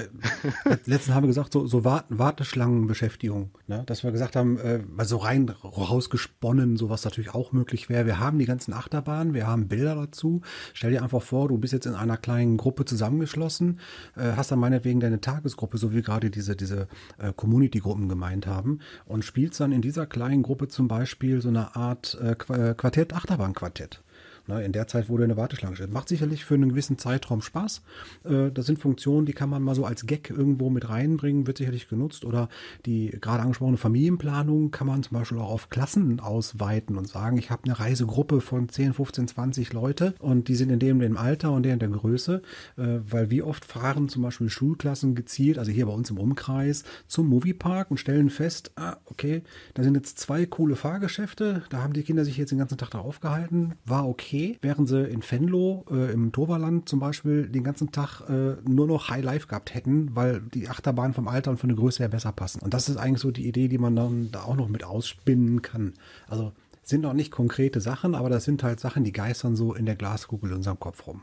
[0.85, 3.83] letztens haben wir gesagt, so, so Warteschlangenbeschäftigung, ne?
[3.87, 8.05] dass wir gesagt haben, äh, so rein rausgesponnen, so was natürlich auch möglich wäre.
[8.05, 10.41] Wir haben die ganzen Achterbahnen, wir haben Bilder dazu.
[10.75, 13.79] Stell dir einfach vor, du bist jetzt in einer kleinen Gruppe zusammengeschlossen,
[14.15, 16.87] äh, hast dann meinetwegen deine Tagesgruppe, so wie gerade diese, diese
[17.17, 21.75] äh, Community-Gruppen gemeint haben, und spielst dann in dieser kleinen Gruppe zum Beispiel so eine
[21.75, 24.03] Art äh, Quartett, Achterbahn-Quartett.
[24.47, 24.63] Ne?
[24.63, 25.91] In der Zeit wurde eine Warteschlange gestellt.
[25.91, 27.81] Macht sicherlich für einen gewissen Zeitraum Spaß.
[28.23, 31.57] Äh, das sind Funktionen, die kann man mal so als Gag irgendwo mit reinbringen, wird
[31.57, 32.25] sicherlich genutzt.
[32.25, 32.49] Oder
[32.85, 37.49] die gerade angesprochene Familienplanung kann man zum Beispiel auch auf Klassen ausweiten und sagen, ich
[37.49, 41.51] habe eine Reisegruppe von 10, 15, 20 Leute und die sind in dem, dem Alter
[41.51, 42.41] und der in der Größe,
[42.77, 46.83] äh, weil wie oft fahren zum Beispiel Schulklassen gezielt, also hier bei uns im Umkreis,
[47.07, 49.43] zum Moviepark und stellen fest, ah, okay,
[49.73, 52.91] da sind jetzt zwei coole Fahrgeschäfte, da haben die Kinder sich jetzt den ganzen Tag
[52.91, 57.91] darauf gehalten, war okay, während sie in Venlo äh, im Toverland zum Beispiel den ganzen
[57.91, 61.69] Tag äh, nur noch High Life gehabt hätten, weil die Achterbahn vom Alter und von
[61.69, 62.61] der Größe her besser passen.
[62.61, 65.61] Und das ist eigentlich so die Idee, die man dann da auch noch mit ausspinnen
[65.61, 65.93] kann.
[66.27, 66.51] Also
[66.83, 69.95] sind noch nicht konkrete Sachen, aber das sind halt Sachen, die geistern so in der
[69.95, 71.21] Glaskugel in unserem Kopf rum.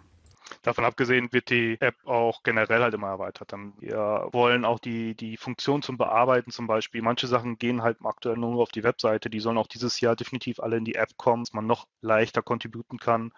[0.65, 3.53] Davon abgesehen wird die App auch generell halt immer erweitert.
[3.81, 7.03] Wir wollen auch die, die Funktion zum Bearbeiten zum Beispiel.
[7.03, 9.29] Manche Sachen gehen halt aktuell nur auf die Webseite.
[9.29, 12.41] Die sollen auch dieses Jahr definitiv alle in die App kommen, dass man noch leichter
[12.41, 13.31] contributen kann.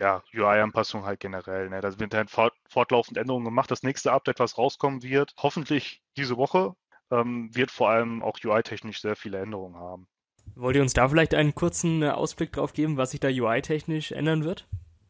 [0.00, 1.68] Ja, UI-Anpassung halt generell.
[1.68, 1.82] Ne?
[1.82, 3.70] Da halt fort, fortlaufend Änderungen gemacht.
[3.70, 6.74] Das nächste Update, was rauskommen wird, hoffentlich diese Woche,
[7.10, 10.08] ähm, wird vor allem auch UI-technisch sehr viele Änderungen haben.
[10.54, 14.12] Wollt ihr uns da vielleicht einen kurzen äh, Ausblick drauf geben, was sich da UI-technisch
[14.12, 14.66] ändern wird?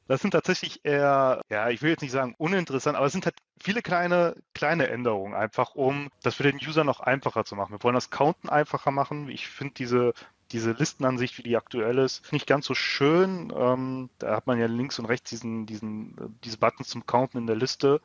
[0.07, 3.37] Das sind tatsächlich eher, ja, ich will jetzt nicht sagen uninteressant, aber es sind halt
[3.59, 7.73] viele kleine, kleine Änderungen einfach, um das für den User noch einfacher zu machen.
[7.73, 9.31] Wir wollen das Counten einfacher machen.
[9.31, 10.13] Ich finde diese,
[10.53, 13.53] diese Listenansicht, wie die aktuell ist, nicht ganz so schön.
[13.57, 17.47] Ähm, da hat man ja links und rechts diesen, diesen, diese Buttons zum Counten in
[17.47, 18.01] der Liste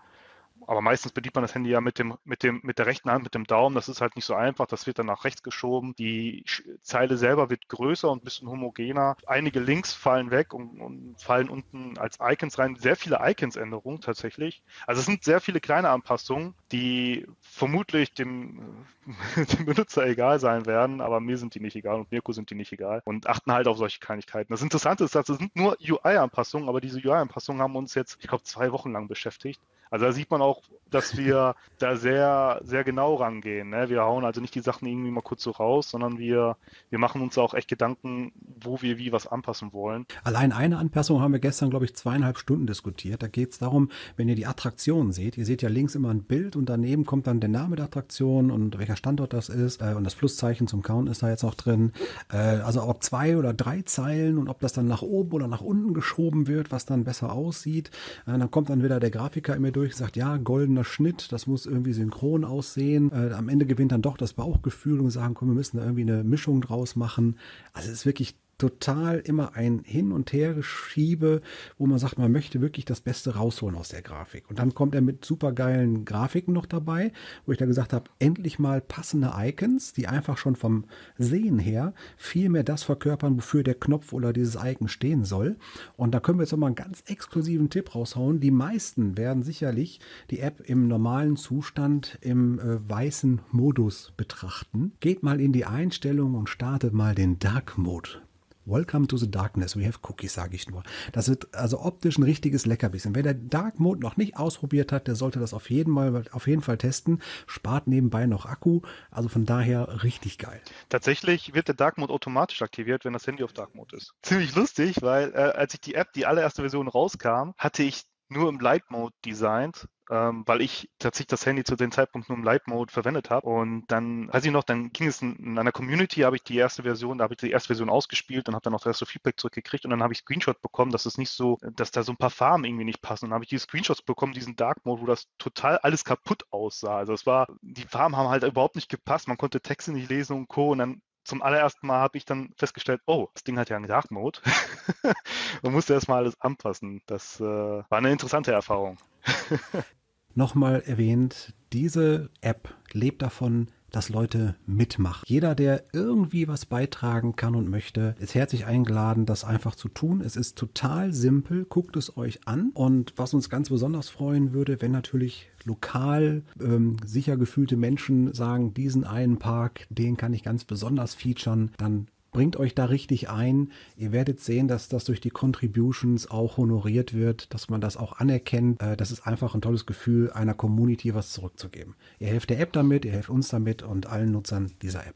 [0.69, 3.23] aber meistens bedient man das Handy ja mit dem, mit dem, mit der rechten Hand,
[3.23, 3.73] mit dem Daumen.
[3.73, 4.67] Das ist halt nicht so einfach.
[4.67, 5.95] Das wird dann nach rechts geschoben.
[5.97, 6.45] Die
[6.83, 9.17] Zeile selber wird größer und ein bisschen homogener.
[9.25, 12.75] Einige Links fallen weg und, und fallen unten als Icons rein.
[12.75, 14.61] Sehr viele Icons-Änderungen tatsächlich.
[14.85, 18.85] Also es sind sehr viele kleine Anpassungen, die vermutlich dem,
[19.35, 22.55] dem Benutzer egal sein werden, aber mir sind die nicht egal und Mirko sind die
[22.55, 24.53] nicht egal und achten halt auf solche Kleinigkeiten.
[24.53, 28.43] Das Interessante ist, es sind nur UI-Anpassungen, aber diese UI-Anpassungen haben uns jetzt, ich glaube,
[28.43, 29.59] zwei Wochen lang beschäftigt.
[29.89, 33.69] Also da sieht man auch, dass wir da sehr, sehr genau rangehen.
[33.69, 33.89] Ne?
[33.89, 36.57] Wir hauen also nicht die Sachen irgendwie mal kurz so raus, sondern wir,
[36.89, 38.31] wir machen uns auch echt Gedanken,
[38.61, 40.05] wo wir wie was anpassen wollen.
[40.23, 43.23] Allein eine Anpassung haben wir gestern, glaube ich, zweieinhalb Stunden diskutiert.
[43.23, 46.23] Da geht es darum, wenn ihr die Attraktion seht, ihr seht ja links immer ein
[46.23, 49.93] Bild und daneben kommt dann der Name der Attraktion und welcher Standort das ist äh,
[49.93, 51.93] und das Pluszeichen zum Count ist da jetzt noch drin.
[52.31, 55.61] Äh, also ob zwei oder drei Zeilen und ob das dann nach oben oder nach
[55.61, 57.91] unten geschoben wird, was dann besser aussieht.
[58.25, 61.65] Äh, dann kommt dann wieder der Grafiker immer durch, sagt, ja, goldener Schnitt, das muss
[61.65, 63.11] irgendwie synchron aussehen.
[63.13, 66.01] Äh, am Ende gewinnt dann doch das Bauchgefühl und sagen, komm, wir müssen da irgendwie
[66.01, 67.37] eine Mischung draus machen.
[67.71, 71.41] Also es ist wirklich total immer ein Hin- und Hergeschiebe,
[71.79, 74.49] wo man sagt, man möchte wirklich das Beste rausholen aus der Grafik.
[74.49, 77.11] Und dann kommt er mit supergeilen Grafiken noch dabei,
[77.45, 80.85] wo ich da gesagt habe, endlich mal passende Icons, die einfach schon vom
[81.17, 85.57] Sehen her viel mehr das verkörpern, wofür der Knopf oder dieses Icon stehen soll.
[85.95, 88.41] Und da können wir jetzt nochmal einen ganz exklusiven Tipp raushauen.
[88.41, 94.91] Die meisten werden sicherlich die App im normalen Zustand im äh, weißen Modus betrachten.
[94.99, 98.28] Geht mal in die Einstellung und startet mal den Dark Mode.
[98.69, 99.75] Welcome to the Darkness.
[99.75, 100.83] We have Cookies, sage ich nur.
[101.11, 103.15] Das wird also optisch ein richtiges Leckerbissen.
[103.15, 106.45] Wer der Dark Mode noch nicht ausprobiert hat, der sollte das auf jeden, Mal, auf
[106.45, 107.19] jeden Fall testen.
[107.47, 108.81] Spart nebenbei noch Akku.
[109.09, 110.61] Also von daher richtig geil.
[110.89, 114.13] Tatsächlich wird der Dark Mode automatisch aktiviert, wenn das Handy auf Dark Mode ist.
[114.21, 118.49] Ziemlich lustig, weil äh, als ich die App, die allererste Version rauskam, hatte ich nur
[118.49, 122.43] im Light Mode designt ähm, weil ich tatsächlich das Handy zu dem Zeitpunkt nur im
[122.43, 123.47] Light Mode verwendet habe.
[123.47, 126.57] Und dann, weiß ich noch, dann ging es in, in einer Community, habe ich die
[126.57, 129.05] erste Version, da habe ich die erste Version ausgespielt und habe dann auch das erste
[129.05, 132.11] Feedback zurückgekriegt und dann habe ich Screenshot bekommen, dass es nicht so, dass da so
[132.11, 133.25] ein paar Farben irgendwie nicht passen.
[133.25, 136.43] Und dann habe ich die Screenshots bekommen, diesen Dark Mode, wo das total alles kaputt
[136.51, 136.97] aussah.
[136.97, 140.35] Also es war, die Farben haben halt überhaupt nicht gepasst, man konnte Texte nicht lesen
[140.35, 140.71] und Co.
[140.71, 143.87] Und dann zum allerersten Mal habe ich dann festgestellt, oh, das Ding hat ja einen
[143.87, 144.39] Dark Mode.
[145.61, 147.01] Man musste erstmal alles anpassen.
[147.05, 148.97] Das äh, war eine interessante Erfahrung.
[150.39, 155.23] nochmal erwähnt, diese App lebt davon, dass Leute mitmachen.
[155.27, 160.21] Jeder, der irgendwie was beitragen kann und möchte, ist herzlich eingeladen, das einfach zu tun.
[160.21, 161.65] Es ist total simpel.
[161.65, 162.71] Guckt es euch an.
[162.73, 168.73] Und was uns ganz besonders freuen würde, wenn natürlich lokal ähm, sicher gefühlte Menschen sagen,
[168.73, 173.71] diesen einen Park, den kann ich ganz besonders featuren, dann bringt euch da richtig ein.
[173.95, 178.13] Ihr werdet sehen, dass das durch die Contributions auch honoriert wird, dass man das auch
[178.13, 178.81] anerkennt.
[178.81, 181.95] Äh, das ist einfach ein tolles Gefühl, einer Community was zurückzugeben.
[182.19, 185.15] Ihr helft der App damit, ihr helft uns damit und allen Nutzern dieser App.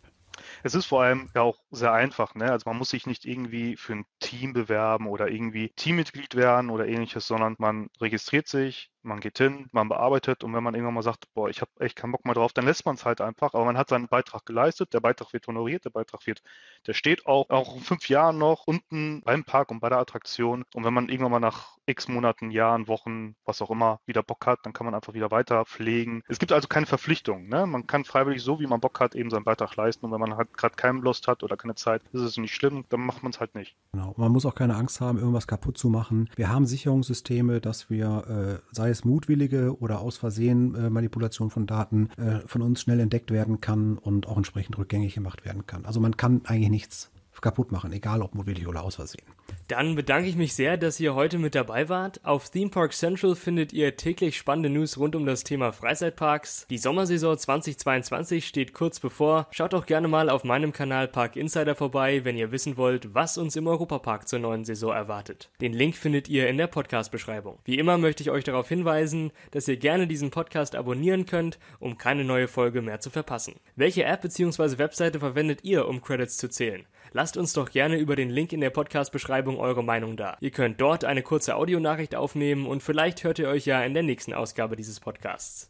[0.63, 2.35] Es ist vor allem ja auch sehr einfach.
[2.35, 2.51] Ne?
[2.51, 6.87] Also man muss sich nicht irgendwie für ein Team bewerben oder irgendwie Teammitglied werden oder
[6.87, 11.03] ähnliches, sondern man registriert sich, man geht hin, man bearbeitet und wenn man irgendwann mal
[11.03, 13.53] sagt, boah, ich habe echt keinen Bock mehr drauf, dann lässt man es halt einfach.
[13.53, 16.41] Aber man hat seinen Beitrag geleistet, der Beitrag wird honoriert, der Beitrag wird,
[16.87, 20.63] der steht auch, auch in fünf Jahren noch unten beim Park und bei der Attraktion.
[20.73, 24.45] Und wenn man irgendwann mal nach x Monaten, Jahren, Wochen, was auch immer, wieder Bock
[24.45, 26.23] hat, dann kann man einfach wieder weiter pflegen.
[26.27, 27.47] Es gibt also keine Verpflichtung.
[27.49, 27.65] Ne?
[27.65, 30.05] Man kann freiwillig so, wie man Bock hat, eben seinen Beitrag leisten.
[30.05, 32.85] Und wenn man halt gerade keinen Lust hat oder keine Zeit, ist es nicht schlimm,
[32.89, 33.75] dann macht man es halt nicht.
[33.91, 34.13] Genau.
[34.17, 36.29] Man muss auch keine Angst haben, irgendwas kaputt zu machen.
[36.35, 41.67] Wir haben Sicherungssysteme, dass wir, äh, sei es mutwillige oder aus Versehen äh, Manipulation von
[41.67, 45.85] Daten, äh, von uns schnell entdeckt werden kann und auch entsprechend rückgängig gemacht werden kann.
[45.85, 47.12] Also man kann eigentlich nichts
[47.43, 49.25] kaputt machen, egal ob mutwillig oder aus Versehen.
[49.67, 52.23] Dann bedanke ich mich sehr, dass ihr heute mit dabei wart.
[52.25, 56.65] Auf Theme Park Central findet ihr täglich spannende News rund um das Thema Freizeitparks.
[56.69, 59.47] Die Sommersaison 2022 steht kurz bevor.
[59.51, 63.37] Schaut doch gerne mal auf meinem Kanal Park Insider vorbei, wenn ihr wissen wollt, was
[63.37, 65.49] uns im Europapark zur neuen Saison erwartet.
[65.61, 67.59] Den Link findet ihr in der Podcast-Beschreibung.
[67.65, 71.97] Wie immer möchte ich euch darauf hinweisen, dass ihr gerne diesen Podcast abonnieren könnt, um
[71.97, 73.55] keine neue Folge mehr zu verpassen.
[73.75, 74.77] Welche App bzw.
[74.77, 76.85] Webseite verwendet ihr, um Credits zu zählen?
[77.15, 80.35] Lasst uns doch gerne über den Link in der Podcast-Beschreibung eure Meinung da.
[80.39, 84.01] Ihr könnt dort eine kurze Audionachricht aufnehmen und vielleicht hört ihr euch ja in der
[84.01, 85.69] nächsten Ausgabe dieses Podcasts.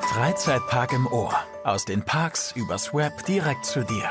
[0.00, 1.32] Freizeitpark im Ohr.
[1.62, 4.10] Aus den Parks übers Web direkt zu dir.